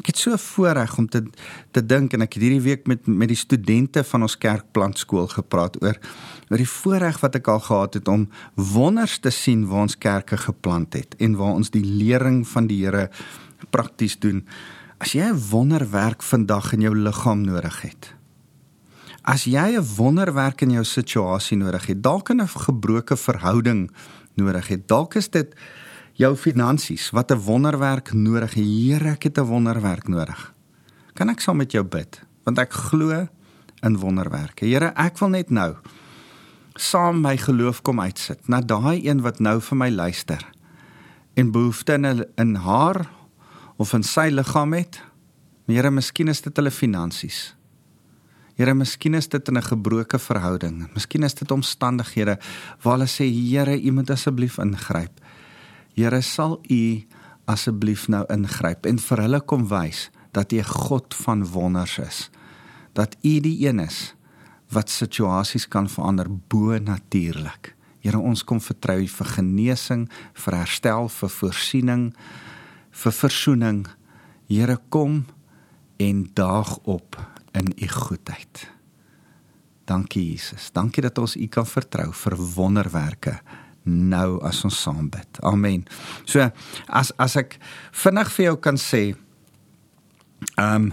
Ek 0.00 0.06
het 0.08 0.16
so 0.16 0.36
voorreg 0.36 0.96
om 0.98 1.08
te 1.08 1.22
te 1.70 1.82
dink 1.84 2.12
en 2.12 2.24
ek 2.24 2.38
het 2.38 2.42
hierdie 2.42 2.64
week 2.64 2.86
met 2.86 3.06
met 3.06 3.28
die 3.28 3.36
studente 3.36 4.04
van 4.04 4.24
ons 4.24 4.38
kerkplantskool 4.38 5.28
gepraat 5.28 5.76
oor 5.82 5.98
oor 6.48 6.56
die 6.56 6.68
voorreg 6.68 7.20
wat 7.20 7.34
ek 7.34 7.48
al 7.48 7.60
gehad 7.60 7.94
het 7.94 8.08
om 8.08 8.28
wonders 8.54 9.18
te 9.18 9.30
sien 9.30 9.66
waar 9.68 9.84
ons 9.88 9.98
kerke 9.98 10.36
geplant 10.36 10.94
het 10.94 11.14
en 11.18 11.36
waar 11.36 11.60
ons 11.60 11.70
die 11.70 11.84
lering 11.84 12.46
van 12.48 12.66
die 12.66 12.84
Here 12.84 13.10
prakties 13.70 14.18
doen. 14.18 14.46
As 14.98 15.12
jy 15.12 15.28
'n 15.28 15.42
wonderwerk 15.50 16.22
vandag 16.22 16.72
in 16.72 16.80
jou 16.80 16.94
liggaam 16.96 17.44
nodig 17.44 17.82
het, 17.82 18.17
As 19.22 19.44
jy 19.44 19.76
'n 19.76 19.84
wonderwerk 19.96 20.62
in 20.62 20.70
jou 20.70 20.84
situasie 20.84 21.56
nodig 21.56 21.86
het, 21.86 22.02
dalk 22.02 22.30
'n 22.30 22.46
gebroke 22.46 23.16
verhouding 23.16 23.90
nodig 24.34 24.68
het, 24.68 24.88
dalk 24.88 25.14
is 25.14 25.28
dit 25.28 25.54
jou 26.14 26.36
finansies 26.36 27.10
wat 27.10 27.30
'n 27.30 27.38
wonderwerk 27.38 28.12
nodig 28.12 28.54
het. 28.54 28.64
Here, 28.64 29.10
ek 29.10 29.22
het 29.22 29.38
'n 29.38 29.46
wonderwerk 29.46 30.08
nodig. 30.08 30.52
Kan 31.14 31.28
ek 31.28 31.40
saam 31.40 31.56
met 31.56 31.72
jou 31.72 31.84
bid? 31.84 32.20
Want 32.44 32.58
ek 32.58 32.72
glo 32.72 33.28
in 33.82 33.96
wonderwerke. 33.96 34.66
Here, 34.66 34.92
ek 34.94 35.18
wil 35.18 35.28
net 35.28 35.50
nou 35.50 35.76
saam 36.78 37.20
my 37.20 37.36
geloof 37.36 37.82
kom 37.82 38.00
uitsit 38.00 38.48
na 38.48 38.60
daai 38.60 39.02
een 39.02 39.22
wat 39.24 39.40
nou 39.42 39.58
vir 39.60 39.76
my 39.76 39.90
luister 39.90 40.44
en 41.34 41.50
behoefte 41.50 41.92
in 41.92 42.26
in 42.36 42.54
haar 42.54 43.08
of 43.76 43.92
in 43.94 44.02
sy 44.02 44.28
liggaam 44.30 44.72
het. 44.72 45.02
Here, 45.66 45.90
miskien 45.90 46.28
is 46.28 46.40
dit 46.40 46.56
hulle 46.56 46.70
finansies. 46.70 47.54
Here, 48.58 48.74
miskien 48.74 49.14
is 49.14 49.28
dit 49.30 49.48
in 49.48 49.56
'n 49.56 49.62
gebroke 49.62 50.18
verhouding. 50.18 50.90
Miskien 50.94 51.22
is 51.22 51.34
dit 51.34 51.50
omstandighede 51.50 52.38
waar 52.82 52.98
hulle 52.98 53.06
sê, 53.06 53.24
Here, 53.30 53.82
U 53.82 53.92
moet 53.92 54.10
asseblief 54.10 54.58
ingryp. 54.58 55.20
Here, 55.94 56.20
sal 56.20 56.60
U 56.68 57.06
asseblief 57.46 58.08
nou 58.08 58.24
ingryp 58.28 58.86
en 58.86 58.98
vir 58.98 59.18
hulle 59.18 59.40
kom 59.40 59.68
wys 59.68 60.10
dat 60.32 60.52
U 60.52 60.58
'n 60.58 60.64
God 60.64 61.14
van 61.14 61.46
wonders 61.46 61.98
is. 61.98 62.30
Dat 62.94 63.16
U 63.22 63.40
die 63.40 63.68
een 63.68 63.78
is 63.78 64.14
wat 64.70 64.90
situasies 64.90 65.68
kan 65.68 65.88
verander 65.88 66.26
bo 66.48 66.78
natuurlik. 66.78 67.76
Here 68.00 68.18
ons 68.18 68.44
kom 68.44 68.60
vertrou 68.60 69.06
vir 69.06 69.26
genesing, 69.26 70.08
vir 70.34 70.54
herstel, 70.54 71.08
vir 71.08 71.28
voorsiening, 71.28 72.14
vir 72.90 73.12
verzoening. 73.12 73.86
Here 74.48 74.78
kom 74.88 75.26
en 75.96 76.30
daag 76.34 76.78
op 76.82 77.37
in 77.52 77.72
U 77.76 77.88
goedheid. 77.88 78.66
Dankie 79.88 80.24
Jesus. 80.32 80.70
Dankie 80.72 81.02
dat 81.02 81.18
ons 81.18 81.36
U 81.36 81.46
kan 81.46 81.66
vertrou 81.66 82.10
vir 82.12 82.36
wonderwerke 82.36 83.38
nou 83.88 84.40
as 84.44 84.60
ons 84.64 84.82
saam 84.82 85.08
bid. 85.10 85.40
Amen. 85.46 85.86
So 86.28 86.50
as 86.86 87.12
as 87.16 87.36
ek 87.40 87.56
vinnig 88.04 88.32
vir 88.36 88.50
jou 88.50 88.58
kan 88.60 88.80
sê 88.80 89.02
ehm 90.56 90.90
um, 90.90 90.92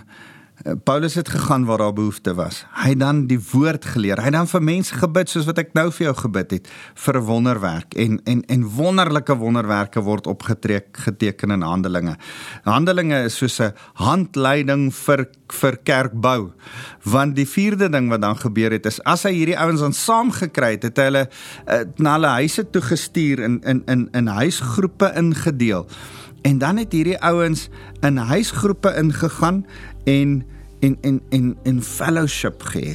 Paulus 0.84 1.14
het 1.14 1.30
gegaan 1.30 1.66
waar 1.66 1.78
daar 1.78 1.94
behoefte 1.94 2.34
was. 2.34 2.66
Hy 2.72 2.90
het 2.90 3.00
dan 3.00 3.26
die 3.28 3.40
woord 3.52 3.86
geleer. 3.86 4.18
Hy 4.18 4.30
het 4.30 4.38
dan 4.38 4.48
vir 4.48 4.64
mense 4.64 4.96
gebid 4.96 5.30
soos 5.30 5.48
wat 5.50 5.60
ek 5.60 5.74
nou 5.76 5.90
vir 5.92 6.08
jou 6.08 6.14
gebid 6.16 6.52
het 6.56 6.70
vir 6.96 7.18
'n 7.20 7.26
wonderwerk 7.28 7.94
en 7.94 8.22
en 8.24 8.42
en 8.46 8.64
wonderlike 8.64 9.36
wonderwerke 9.36 10.02
word 10.02 10.28
opgetrek 10.28 10.98
geteken 10.98 11.52
in 11.52 11.62
Handelinge. 11.62 12.16
Handelinge 12.64 13.24
is 13.24 13.38
soos 13.38 13.60
'n 13.60 13.74
handleiding 13.94 14.94
vir 14.94 15.28
vir 15.48 15.78
kerkbou. 15.84 16.52
Want 17.04 17.36
die 17.36 17.48
vierde 17.48 17.90
ding 17.90 18.10
wat 18.10 18.22
dan 18.22 18.38
gebeur 18.38 18.72
het 18.72 18.86
is 18.86 19.04
as 19.04 19.24
hy 19.24 19.34
hierdie 19.34 19.60
ouens 19.60 19.82
aan 19.82 19.94
saamgekry 19.94 20.72
het, 20.72 20.84
het 20.84 20.98
hy 20.98 21.04
hulle 21.04 21.30
uh, 21.68 21.84
na 21.98 22.14
hulle 22.14 22.28
huise 22.28 22.70
toe 22.70 22.82
gestuur 22.82 23.40
in 23.40 23.62
in 23.64 23.84
in 23.86 24.10
in 24.12 24.28
huisgroepe 24.28 25.12
ingedeel. 25.16 25.88
En 26.46 26.58
dan 26.58 26.78
het 26.78 26.92
hierdie 26.92 27.20
ouens 27.22 27.70
in 28.02 28.18
huisgroepe 28.18 28.94
ingegaan 28.96 29.66
en 30.06 30.44
en 30.86 30.98
en 31.02 31.22
en 31.30 31.58
en 31.64 31.82
fellowship 31.82 32.62
gee, 32.72 32.94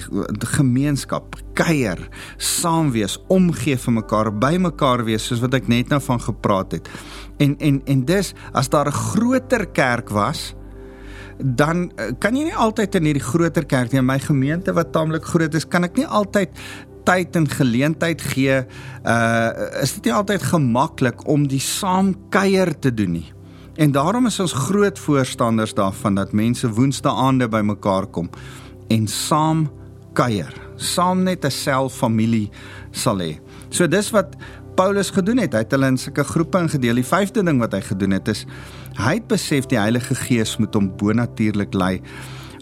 gemeenskap, 0.54 1.34
kuier, 1.58 1.98
saam 2.36 2.92
wees, 2.94 3.16
omgee 3.32 3.78
vir 3.80 3.96
mekaar, 3.96 4.30
by 4.30 4.54
mekaar 4.62 5.04
wees 5.08 5.26
soos 5.26 5.42
wat 5.42 5.56
ek 5.58 5.68
net 5.72 5.90
nou 5.90 6.00
van 6.04 6.22
gepraat 6.22 6.78
het. 6.78 6.90
En 7.42 7.56
en 7.58 7.80
en 7.86 8.04
dis 8.06 8.34
as 8.52 8.68
daar 8.68 8.88
'n 8.88 9.00
groter 9.14 9.66
kerk 9.66 10.10
was, 10.10 10.54
dan 11.38 11.90
eh, 11.96 12.12
kan 12.18 12.36
jy 12.36 12.44
nie 12.44 12.56
altyd 12.56 12.94
in 12.94 13.04
hierdie 13.04 13.28
groter 13.32 13.64
kerk 13.64 13.92
nie, 13.92 13.98
in 13.98 14.06
my 14.06 14.18
gemeente 14.18 14.72
wat 14.72 14.92
taamlik 14.92 15.24
groot 15.24 15.54
is, 15.54 15.68
kan 15.68 15.84
ek 15.84 15.96
nie 15.96 16.06
altyd 16.06 16.50
tyd 17.04 17.36
en 17.36 17.48
geleentheid 17.48 18.20
gee. 18.20 18.64
Uh 19.04 19.82
is 19.82 19.94
dit 19.94 20.04
nie 20.04 20.14
altyd 20.14 20.42
gemaklik 20.42 21.26
om 21.28 21.48
die 21.48 21.60
saamkuier 21.60 22.78
te 22.78 22.94
doen 22.94 23.12
nie. 23.12 23.32
En 23.80 23.92
daarom 23.92 24.26
is 24.28 24.40
ons 24.40 24.52
groot 24.52 24.98
voorstanders 24.98 25.72
daarvan 25.74 26.14
dat 26.18 26.34
mense 26.36 26.68
woensdae 26.68 27.12
aande 27.16 27.48
bymekaar 27.48 28.10
kom 28.12 28.28
en 28.92 29.06
saam 29.08 29.70
kuier, 30.12 30.52
saam 30.76 31.22
net 31.22 31.44
'n 31.44 31.50
selfamilie 31.50 32.50
sal 32.90 33.18
hê. 33.18 33.38
So 33.70 33.88
dis 33.88 34.10
wat 34.10 34.36
Paulus 34.74 35.10
gedoen 35.10 35.38
het. 35.38 35.52
Hy 35.52 35.58
het 35.58 35.70
hulle 35.70 35.86
in 35.86 35.98
sulke 35.98 36.24
groepe 36.24 36.58
ingedeel. 36.58 36.94
Die 36.94 37.04
vyfde 37.04 37.42
ding 37.42 37.58
wat 37.58 37.72
hy 37.72 37.80
gedoen 37.80 38.10
het 38.10 38.28
is 38.28 38.46
hy 38.98 39.14
het 39.14 39.28
besef 39.28 39.66
die 39.66 39.78
Heilige 39.78 40.14
Gees 40.14 40.56
moet 40.58 40.74
hom 40.74 40.96
bonatuurlik 40.96 41.74
lei 41.74 42.00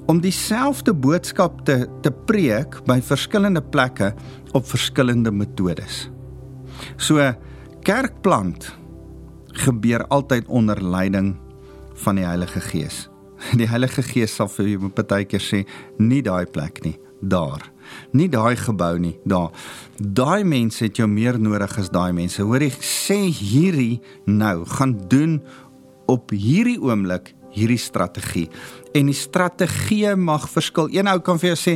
om 0.06 0.20
dieselfde 0.20 0.94
boodskap 0.94 1.64
te 1.64 1.88
te 2.02 2.10
preek 2.10 2.84
by 2.86 3.00
verskillende 3.00 3.62
plekke 3.62 4.14
op 4.52 4.66
verskillende 4.66 5.30
metodes. 5.30 6.10
So 6.96 7.34
kerkplant 7.82 8.78
gebeur 9.58 10.06
altyd 10.14 10.48
onder 10.48 10.80
leiding 10.82 11.34
van 12.04 12.18
die 12.18 12.26
Heilige 12.26 12.60
Gees. 12.60 13.08
Die 13.58 13.68
Heilige 13.70 14.02
Gees 14.02 14.34
sal 14.34 14.50
vir 14.50 14.72
jou 14.72 14.90
partykeer 14.90 15.42
sê, 15.42 15.64
nie 15.98 16.22
daai 16.26 16.46
plek 16.50 16.82
nie, 16.84 16.96
daar. 17.20 17.64
Nie 18.12 18.28
daai 18.30 18.56
gebou 18.58 18.98
nie, 19.00 19.14
daar. 19.28 19.54
Daai 19.98 20.44
mense 20.44 20.84
het 20.84 20.98
jou 20.98 21.08
meer 21.10 21.38
nodig 21.40 21.78
as 21.78 21.90
daai 21.94 22.12
mense. 22.16 22.42
Hoor 22.42 22.62
jy 22.66 22.72
sê 22.84 23.18
hierdie 23.32 24.00
nou 24.26 24.64
gaan 24.78 24.96
doen 25.10 25.38
op 26.08 26.32
hierdie 26.34 26.78
oomblik 26.80 27.34
hierdie 27.58 27.80
strategie. 27.80 28.46
En 28.96 29.10
die 29.10 29.16
strategie 29.16 30.14
mag 30.16 30.46
verskil. 30.50 30.88
Een 30.94 31.10
ou 31.10 31.18
kan 31.24 31.40
vir 31.40 31.52
jou 31.52 31.58
sê 31.58 31.74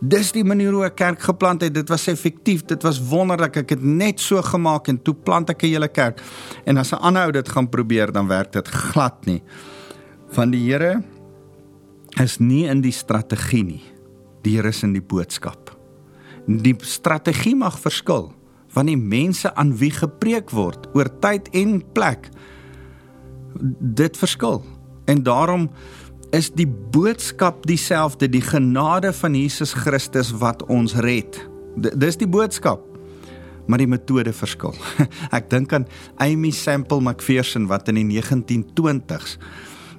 dis 0.00 0.32
die 0.36 0.44
manier 0.44 0.72
hoe 0.72 0.84
'n 0.86 0.94
kerk 0.94 1.20
geplant 1.20 1.62
het. 1.62 1.74
Dit 1.74 1.88
was 1.88 2.06
effektief. 2.06 2.64
Dit 2.64 2.82
was 2.82 3.00
wonderlik. 3.00 3.56
Ek 3.56 3.70
het 3.70 3.82
net 3.82 4.20
so 4.20 4.42
gemaak 4.42 4.88
en 4.88 5.02
toe 5.02 5.14
plant 5.14 5.50
ek 5.50 5.62
'n 5.62 5.66
hele 5.66 5.88
kerk. 5.88 6.20
En 6.66 6.76
as 6.76 6.92
'n 6.92 7.00
ander 7.00 7.24
ou 7.24 7.32
dit 7.32 7.48
gaan 7.48 7.68
probeer, 7.68 8.12
dan 8.12 8.28
werk 8.28 8.52
dit 8.52 8.68
glad 8.68 9.26
nie. 9.26 9.42
Van 10.30 10.50
die 10.50 10.70
Here 10.70 11.02
is 12.20 12.38
nie 12.38 12.66
in 12.66 12.80
die 12.80 12.92
strategie 12.92 13.64
nie. 13.64 13.82
Die 14.42 14.56
Here 14.56 14.68
is 14.68 14.82
in 14.82 14.92
die 14.92 15.02
boodskap. 15.02 15.76
Die 16.46 16.76
strategie 16.80 17.56
mag 17.56 17.78
verskil 17.80 18.34
van 18.74 18.90
die 18.90 18.98
mense 18.98 19.54
aan 19.54 19.76
wie 19.78 19.92
gepreek 19.94 20.50
word 20.50 20.88
oor 20.94 21.08
tyd 21.22 21.48
en 21.54 21.78
plek. 21.94 22.28
Dit 23.78 24.18
verskil. 24.18 24.64
En 25.04 25.22
daarom 25.22 25.70
is 26.34 26.50
die 26.50 26.66
boodskap 26.66 27.66
dieselfde, 27.66 28.28
die 28.28 28.42
genade 28.42 29.12
van 29.12 29.34
Jesus 29.34 29.72
Christus 29.72 30.32
wat 30.40 30.64
ons 30.66 30.96
red. 31.04 31.38
D 31.76 31.92
dis 31.98 32.18
die 32.18 32.30
boodskap. 32.30 32.82
Maar 33.66 33.80
die 33.80 33.88
metode 33.88 34.32
verskil. 34.36 34.74
Ek 35.36 35.48
dink 35.50 35.72
aan 35.72 35.86
Amy 36.20 36.50
Semple 36.52 37.00
McPherson 37.00 37.68
wat 37.70 37.88
in 37.88 38.02
die 38.02 38.08
1920s 38.20 39.38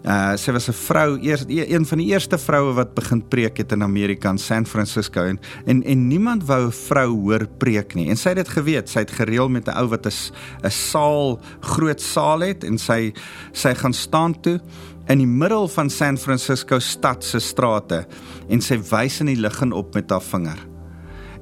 Uh 0.06 0.38
sy 0.38 0.54
was 0.54 0.70
'n 0.70 0.78
vrou, 0.78 1.18
eers 1.18 1.46
e, 1.50 1.66
een 1.66 1.86
van 1.86 1.98
die 1.98 2.14
eerste 2.14 2.38
vroue 2.38 2.74
wat 2.78 2.94
begin 2.94 3.28
preek 3.28 3.58
het 3.58 3.72
in 3.72 3.82
Amerika 3.82 4.30
in 4.30 4.38
San 4.38 4.66
Francisco 4.66 5.24
en 5.26 5.40
en, 5.66 5.84
en 5.84 6.08
niemand 6.08 6.46
wou 6.46 6.68
'n 6.68 6.72
vrou 6.72 7.10
hoor 7.10 7.48
preek 7.58 7.96
nie. 7.96 8.10
En 8.10 8.18
sy 8.18 8.30
het 8.30 8.38
dit 8.38 8.48
geweet. 8.48 8.90
Sy 8.90 9.00
het 9.00 9.12
gereël 9.12 9.50
met 9.50 9.68
'n 9.68 9.74
ou 9.74 9.88
wat 9.88 10.06
'n 10.06 10.14
'n 10.64 10.70
saal, 10.70 11.40
groot 11.60 12.02
saal 12.02 12.40
het 12.40 12.64
en 12.64 12.78
sy 12.78 13.14
sy 13.52 13.74
gaan 13.74 13.94
staan 13.94 14.40
toe 14.42 14.62
in 15.12 15.22
die 15.22 15.30
middel 15.30 15.68
van 15.70 15.90
San 15.94 16.18
Francisco 16.18 16.80
stad 16.82 17.24
se 17.24 17.40
strate 17.44 18.06
en 18.50 18.62
sy 18.64 18.78
wys 18.90 19.20
in 19.22 19.30
die 19.30 19.40
lig 19.40 19.58
en 19.62 19.74
op 19.76 19.94
met 19.98 20.10
haar 20.14 20.24
vinger. 20.26 20.62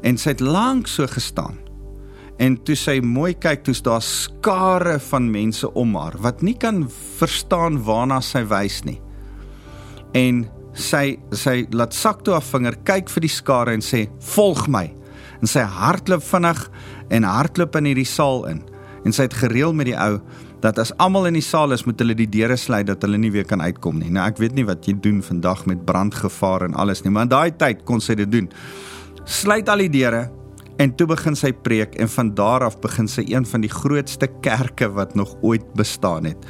En 0.03 0.19
sy 0.19 0.33
het 0.33 0.43
lank 0.43 0.89
so 0.91 1.07
gestaan. 1.07 1.59
En 2.41 2.57
toe 2.65 2.75
sy 2.75 2.97
mooi 3.05 3.31
kyk, 3.37 3.63
toe's 3.63 3.83
daar 3.85 4.03
skare 4.03 4.97
van 5.11 5.29
mense 5.31 5.69
om 5.79 5.95
haar 5.95 6.17
wat 6.23 6.41
nie 6.43 6.57
kan 6.59 6.83
verstaan 7.19 7.79
waarna 7.85 8.19
sy 8.25 8.43
wys 8.49 8.81
nie. 8.87 8.99
En 10.17 10.43
sy 10.73 11.19
sy 11.31 11.63
laat 11.71 11.93
sak 11.95 12.23
toe 12.25 12.35
haar 12.35 12.45
vinger, 12.45 12.75
kyk 12.83 13.11
vir 13.13 13.27
die 13.27 13.31
skare 13.31 13.73
en 13.77 13.85
sê: 13.85 14.07
"Volg 14.33 14.67
my." 14.67 14.91
En 15.41 15.47
sy 15.47 15.61
hardloop 15.61 16.23
vinnig 16.23 16.69
en 17.09 17.23
hardloop 17.23 17.75
in 17.75 17.85
hierdie 17.85 18.09
saal 18.09 18.45
in. 18.47 18.63
En 19.05 19.11
sy 19.11 19.27
het 19.27 19.33
gereël 19.33 19.73
met 19.73 19.85
die 19.85 19.97
ou 19.97 20.19
dat 20.63 20.79
as 20.79 20.93
almal 21.03 21.27
in 21.27 21.35
die 21.37 21.43
saal 21.43 21.75
is, 21.75 21.83
moet 21.87 21.99
hulle 21.99 22.15
die 22.15 22.29
deure 22.31 22.55
sluit 22.59 22.87
dat 22.87 23.03
hulle 23.03 23.19
nie 23.19 23.33
weer 23.33 23.47
kan 23.47 23.61
uitkom 23.61 23.99
nie. 23.99 24.11
Nou 24.13 24.23
ek 24.29 24.39
weet 24.39 24.55
nie 24.55 24.67
wat 24.67 24.87
jy 24.87 24.95
doen 25.03 25.19
vandag 25.25 25.65
met 25.69 25.83
brandgevaar 25.87 26.69
en 26.69 26.77
alles 26.79 27.03
nie, 27.03 27.11
maar 27.11 27.27
in 27.27 27.33
daai 27.33 27.51
tyd 27.59 27.83
kon 27.87 28.03
sy 28.03 28.15
dit 28.19 28.31
doen. 28.31 28.47
Sluit 29.27 29.69
al 29.69 29.85
die 29.85 29.91
deure 29.91 30.29
en 30.81 30.93
toe 30.97 31.07
begin 31.11 31.35
sy 31.37 31.51
preek 31.65 31.97
en 32.01 32.09
van 32.09 32.31
daar 32.37 32.65
af 32.65 32.79
begin 32.81 33.09
sy 33.11 33.25
een 33.29 33.45
van 33.45 33.61
die 33.61 33.71
grootste 33.71 34.29
kerke 34.41 34.89
wat 34.95 35.13
nog 35.19 35.35
ooit 35.45 35.67
bestaan 35.77 36.31
het 36.31 36.47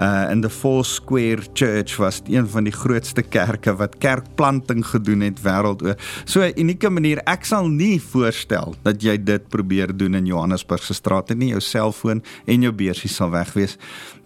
uh 0.00 0.30
in 0.30 0.40
the 0.40 0.50
Four 0.50 0.84
Square 0.84 1.42
Church 1.52 1.96
was 1.96 2.22
een 2.24 2.48
van 2.48 2.64
die 2.64 2.72
grootste 2.72 3.22
kerke 3.22 3.74
wat 3.76 3.98
kerkplanting 4.00 4.80
gedoen 4.86 5.20
het 5.20 5.42
wêreldoor. 5.44 5.98
So 6.24 6.40
'n 6.40 6.52
unieke 6.56 6.90
manier. 6.90 7.18
Ek 7.24 7.44
sal 7.44 7.68
nie 7.68 8.00
voorstel 8.00 8.74
dat 8.82 9.02
jy 9.02 9.24
dit 9.24 9.48
probeer 9.48 9.96
doen 9.96 10.14
in 10.14 10.26
Johannesburg 10.26 10.82
se 10.82 10.94
strate 10.94 11.34
nie. 11.34 11.48
Jou 11.48 11.60
selfoon 11.60 12.22
en 12.46 12.62
jou 12.62 12.72
beursie 12.72 13.10
sal 13.10 13.30
weg 13.30 13.52
wees 13.52 13.76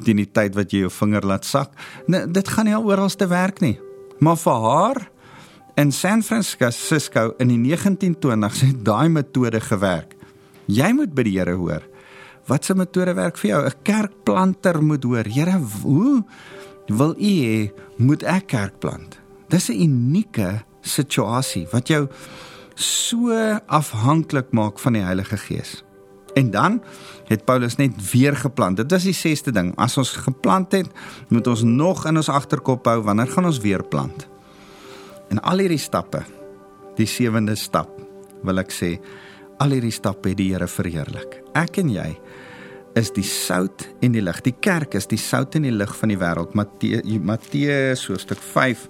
teen 0.05 0.17
die 0.17 0.31
tyd 0.33 0.55
wat 0.55 0.71
jy 0.71 0.79
jou 0.79 0.91
vinger 0.91 1.27
laat 1.27 1.45
sak. 1.45 1.71
Nee, 2.07 2.27
dit 2.27 2.49
gaan 2.49 2.65
nie 2.65 2.77
oral 2.77 3.09
te 3.09 3.27
werk 3.27 3.61
nie. 3.61 3.79
Maar 4.21 4.37
vir 4.37 4.61
haar 4.61 5.09
in 5.77 5.93
San 5.93 6.23
Francisco 6.23 7.35
in 7.39 7.49
die 7.49 7.77
1920s 7.77 8.61
het 8.61 8.85
daai 8.85 9.09
metode 9.09 9.61
gewerk. 9.61 10.15
Jy 10.67 10.93
moet 10.93 11.15
by 11.15 11.23
die 11.23 11.39
Here 11.39 11.55
hoor 11.55 11.83
wat 12.47 12.65
se 12.65 12.75
metode 12.75 13.15
werk 13.15 13.39
vir 13.39 13.51
jou? 13.51 13.65
'n 13.65 13.83
Kerkplanter 13.83 14.83
moet 14.83 15.05
hoor. 15.05 15.25
Here, 15.25 15.59
hoe 15.83 16.25
wil 16.87 17.15
u 17.19 17.33
hê 17.45 17.73
moet 17.97 18.23
ek 18.23 18.47
kerk 18.47 18.79
plant? 18.79 19.19
Dis 19.49 19.69
'n 19.69 19.81
unieke 19.81 20.65
situasie 20.83 21.67
wat 21.73 21.89
jou 21.89 22.09
so 22.75 23.31
afhanklik 23.67 24.53
maak 24.53 24.79
van 24.79 24.93
die 24.93 25.03
Heilige 25.03 25.37
Gees. 25.37 25.85
En 26.35 26.51
dan 26.51 26.83
het 27.31 27.45
Paulus 27.45 27.77
net 27.77 28.11
weer 28.11 28.37
geplant. 28.37 28.77
Dit 28.77 28.91
was 28.91 29.07
die 29.07 29.15
sesde 29.15 29.53
ding. 29.53 29.73
As 29.79 29.97
ons 29.97 30.11
geplant 30.11 30.73
het, 30.73 30.91
moet 31.29 31.47
ons 31.47 31.63
nog 31.63 32.07
in 32.07 32.17
ons 32.17 32.29
agterkop 32.29 32.87
hou 32.87 33.03
wanneer 33.07 33.31
gaan 33.31 33.45
ons 33.45 33.61
weer 33.63 33.85
plant. 33.87 34.27
En 35.31 35.41
al 35.41 35.63
hierdie 35.65 35.79
stappe, 35.79 36.25
die 36.99 37.07
sewende 37.07 37.55
stap, 37.55 37.91
wil 38.43 38.59
ek 38.59 38.75
sê, 38.75 38.99
al 39.63 39.77
hierdie 39.77 39.95
stappe 39.95 40.33
het 40.33 40.39
die 40.39 40.51
Here 40.53 40.67
verheerlik. 40.69 41.39
Ek 41.55 41.79
en 41.79 41.93
jy 41.95 42.11
is 42.95 43.11
die 43.15 43.27
sout 43.27 43.89
en 44.03 44.15
die 44.15 44.23
lig. 44.23 44.41
Die 44.47 44.55
kerk 44.63 44.95
is 44.95 45.09
die 45.11 45.19
sout 45.19 45.57
en 45.59 45.67
die 45.67 45.75
lig 45.75 45.93
van 45.99 46.13
die 46.13 46.19
wêreld. 46.19 46.55
Matteus 46.55 48.07
hoofstuk 48.09 48.39
5 48.39 48.89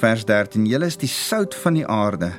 vers 0.00 0.24
13. 0.28 0.66
Julle 0.70 0.88
is 0.88 0.98
die 1.00 1.10
sout 1.10 1.54
van 1.64 1.76
die 1.76 1.86
aarde 1.86 2.32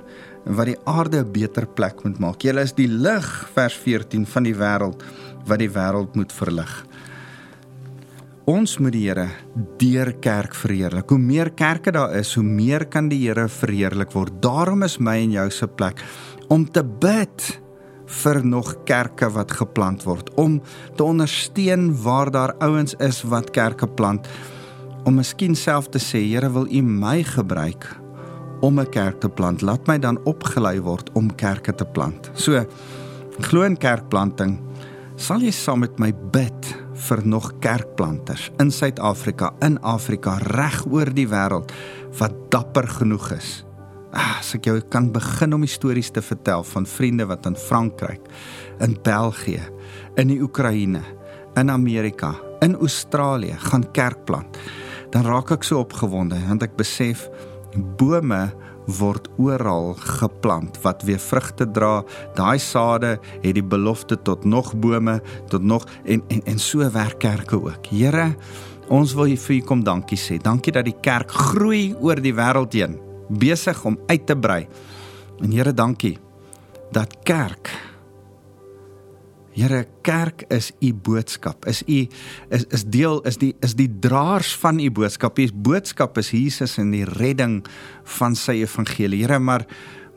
wat 0.44 0.68
die 0.68 0.80
aarde 0.90 1.24
'n 1.24 1.32
beter 1.32 1.66
plek 1.66 2.04
moet 2.04 2.20
maak. 2.20 2.44
Julle 2.44 2.62
is 2.62 2.74
die 2.74 2.88
lig 2.88 3.50
vers 3.54 3.78
14 3.78 4.26
van 4.26 4.44
die 4.44 4.56
wêreld 4.56 5.04
wat 5.46 5.60
die 5.60 5.70
wêreld 5.70 6.16
moet 6.16 6.32
verlig. 6.32 6.86
Ons 8.46 8.78
moet 8.78 8.92
die 8.92 9.08
Here 9.08 9.30
deur 9.80 10.14
kerk 10.20 10.56
verheerlik. 10.56 11.10
Hoe 11.10 11.20
meer 11.20 11.52
kerke 11.52 11.92
daar 11.92 12.16
is, 12.16 12.34
hoe 12.36 12.44
meer 12.44 12.86
kan 12.86 13.08
die 13.08 13.28
Here 13.28 13.48
verheerlik 13.48 14.12
word. 14.12 14.42
Daarom 14.42 14.84
is 14.84 15.00
my 15.00 15.16
en 15.22 15.32
jou 15.32 15.50
se 15.50 15.68
plek 15.68 16.04
om 16.50 16.66
te 16.72 16.84
bid 16.84 17.63
vir 18.22 18.40
nog 18.46 18.76
kerke 18.88 19.30
wat 19.34 19.52
geplant 19.58 20.06
word 20.08 20.30
om 20.40 20.60
te 20.98 21.04
ondersteun 21.04 21.90
waar 22.04 22.32
daar 22.32 22.54
ouens 22.64 22.96
is 23.00 23.24
wat 23.28 23.52
kerke 23.56 23.88
plant. 23.88 24.28
Om 25.04 25.20
miskien 25.20 25.56
self 25.56 25.90
te 25.92 26.00
sê 26.00 26.22
Here 26.24 26.52
wil 26.54 26.68
U 26.70 26.82
my 26.82 27.24
gebruik 27.24 27.88
om 28.62 28.80
'n 28.80 28.90
kerk 28.90 29.20
te 29.20 29.30
plant? 29.30 29.62
Laat 29.62 29.88
my 29.88 30.00
dan 30.00 30.20
opgelei 30.24 30.80
word 30.82 31.10
om 31.14 31.36
kerke 31.36 31.76
te 31.76 31.86
plant. 31.86 32.32
So 32.34 32.66
glo 33.40 33.64
in 33.64 33.78
kerkplanting. 33.78 34.60
Sal 35.16 35.40
jy 35.40 35.52
saam 35.52 35.80
met 35.80 36.00
my 36.00 36.14
bid 36.32 36.76
vir 36.94 37.22
nog 37.26 37.52
kerkplanters 37.60 38.52
in 38.60 38.72
Suid-Afrika 38.72 39.54
in 39.62 39.82
Afrika 39.82 40.38
reg 40.38 40.86
oor 40.86 41.14
die 41.14 41.28
wêreld 41.28 41.72
wat 42.20 42.34
dapper 42.50 42.88
genoeg 42.88 43.32
is 43.32 43.64
as 44.14 44.54
ek 44.58 44.68
jou 44.70 44.78
kan 44.94 45.10
begin 45.14 45.56
om 45.58 45.66
stories 45.68 46.12
te 46.14 46.22
vertel 46.22 46.64
van 46.70 46.86
vriende 46.86 47.26
wat 47.30 47.48
in 47.50 47.58
Frankryk, 47.58 48.22
in 48.84 48.96
België, 49.04 49.64
in 50.22 50.30
die 50.30 50.42
Oekraïne, 50.44 51.02
in 51.58 51.72
Amerika, 51.74 52.36
in 52.62 52.76
Australië 52.76 53.58
gaan 53.70 53.86
kerk 53.94 54.26
plant, 54.26 54.58
dan 55.14 55.26
raak 55.26 55.52
ek 55.54 55.66
so 55.66 55.82
opgewonde 55.84 56.40
want 56.48 56.66
ek 56.66 56.78
besef 56.78 57.28
bome 57.98 58.48
word 59.00 59.30
oral 59.40 59.94
geplant 60.20 60.76
wat 60.84 61.06
weer 61.08 61.22
vrugte 61.22 61.66
dra. 61.72 62.02
Daai 62.36 62.60
sade 62.60 63.16
het 63.44 63.56
die 63.56 63.64
belofte 63.64 64.18
tot 64.28 64.44
nog 64.46 64.74
bome, 64.76 65.22
tot 65.50 65.64
nog 65.64 65.88
en 66.04 66.26
en 66.34 66.44
en 66.46 66.60
so 66.60 66.84
werk 66.92 67.22
kerke 67.24 67.62
ook. 67.62 67.88
Here, 67.94 68.34
ons 68.90 69.16
wil 69.16 69.38
vir 69.38 69.56
U 69.56 69.62
kom 69.62 69.84
dankie 69.84 70.20
sê. 70.20 70.38
Dankie 70.42 70.74
dat 70.74 70.86
die 70.86 71.00
kerk 71.02 71.32
groei 71.32 71.96
oor 72.02 72.20
die 72.20 72.36
wêreld 72.36 72.74
heen 72.74 73.00
besig 73.40 73.86
om 73.86 74.00
uit 74.08 74.26
te 74.28 74.38
brei. 74.38 74.68
En 75.42 75.52
Here, 75.52 75.74
dankie 75.74 76.18
dat 76.94 77.18
kerk 77.24 77.72
Here, 79.54 79.86
kerk 80.02 80.48
is 80.50 80.72
u 80.82 80.90
boodskap. 80.98 81.68
Is 81.70 81.84
u 81.86 82.08
is 82.50 82.64
is 82.74 82.84
deel 82.90 83.22
is 83.22 83.38
die 83.38 83.52
is 83.62 83.76
die 83.78 83.90
draers 84.02 84.56
van 84.58 84.80
u 84.82 84.90
boodskap. 84.92 85.38
U 85.38 85.46
boodskap 85.54 86.18
is 86.18 86.32
Jesus 86.34 86.80
en 86.82 86.90
die 86.94 87.06
redding 87.06 87.60
van 88.18 88.34
sy 88.36 88.64
evangelie. 88.64 89.22
Here, 89.22 89.38
maar 89.40 89.68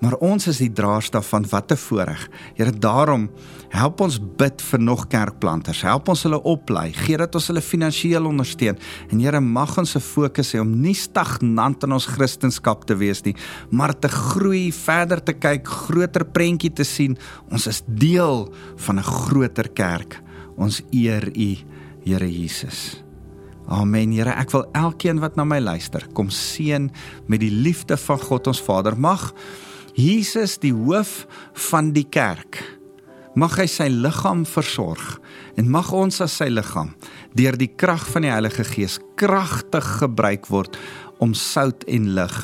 maar 0.00 0.18
ons 0.20 0.46
is 0.50 0.58
die 0.60 0.72
draers 0.72 1.08
daarvan 1.10 1.46
wat 1.50 1.72
'n 1.72 1.76
voorreg. 1.76 2.28
Here 2.54 2.72
daarom 2.72 3.30
help 3.68 4.00
ons 4.00 4.18
bid 4.36 4.62
vir 4.62 4.80
nog 4.80 5.06
kerkplanters. 5.08 5.82
Help 5.82 6.08
ons 6.08 6.22
hulle 6.22 6.42
oplei. 6.42 6.92
Gee 6.92 7.16
dat 7.16 7.34
ons 7.34 7.46
hulle 7.46 7.60
finansiëel 7.60 8.24
ondersteun. 8.24 8.78
En 9.10 9.18
Here 9.20 9.40
mag 9.40 9.78
ons 9.78 9.90
se 9.90 10.00
fokus 10.00 10.52
hê 10.52 10.60
om 10.60 10.80
nie 10.80 10.94
stagnant 10.94 11.82
in 11.82 11.92
ons 11.92 12.06
kristendom 12.06 12.84
te 12.86 12.96
wees 12.96 13.22
nie, 13.22 13.34
maar 13.70 13.98
te 13.98 14.08
groei, 14.08 14.72
verder 14.72 15.22
te 15.22 15.32
kyk, 15.32 15.66
groter 15.68 16.24
prentjie 16.24 16.72
te 16.72 16.84
sien. 16.84 17.16
Ons 17.50 17.66
is 17.66 17.82
deel 17.86 18.52
van 18.76 18.98
'n 18.98 19.02
groter 19.02 19.68
kerk. 19.68 20.22
Ons 20.56 20.82
eer 20.90 21.28
U, 21.36 21.56
Here 22.04 22.28
Jesus. 22.30 23.02
Amen. 23.68 24.12
Here, 24.12 24.30
ek 24.30 24.52
wil 24.54 24.64
elkeen 24.72 25.18
wat 25.18 25.36
na 25.36 25.44
my 25.44 25.58
luister, 25.58 26.06
kom 26.14 26.28
seën 26.30 26.90
met 27.26 27.40
die 27.40 27.50
liefde 27.50 27.96
van 27.96 28.20
God 28.22 28.46
ons 28.46 28.62
Vader. 28.62 28.94
Mag 28.98 29.32
Jesus 29.96 30.58
die 30.60 30.74
hoof 30.76 31.24
van 31.70 31.94
die 31.96 32.04
kerk. 32.04 32.58
Mag 33.36 33.56
hy 33.60 33.64
sy 33.68 33.86
liggaam 33.88 34.44
versorg 34.48 35.16
en 35.56 35.70
mag 35.72 35.88
ons 35.96 36.20
as 36.24 36.36
sy 36.40 36.50
liggaam 36.52 36.92
deur 37.36 37.56
die 37.56 37.70
krag 37.80 38.04
van 38.12 38.28
die 38.28 38.32
Heilige 38.32 38.64
Gees 38.68 38.98
kragtig 39.16 39.88
gebruik 40.02 40.48
word 40.52 40.76
om 41.20 41.32
sout 41.36 41.84
en 41.88 42.12
lig 42.16 42.36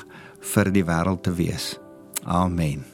vir 0.54 0.72
die 0.72 0.84
wêreld 0.88 1.24
te 1.28 1.36
wees. 1.36 1.74
Amen. 2.24 2.91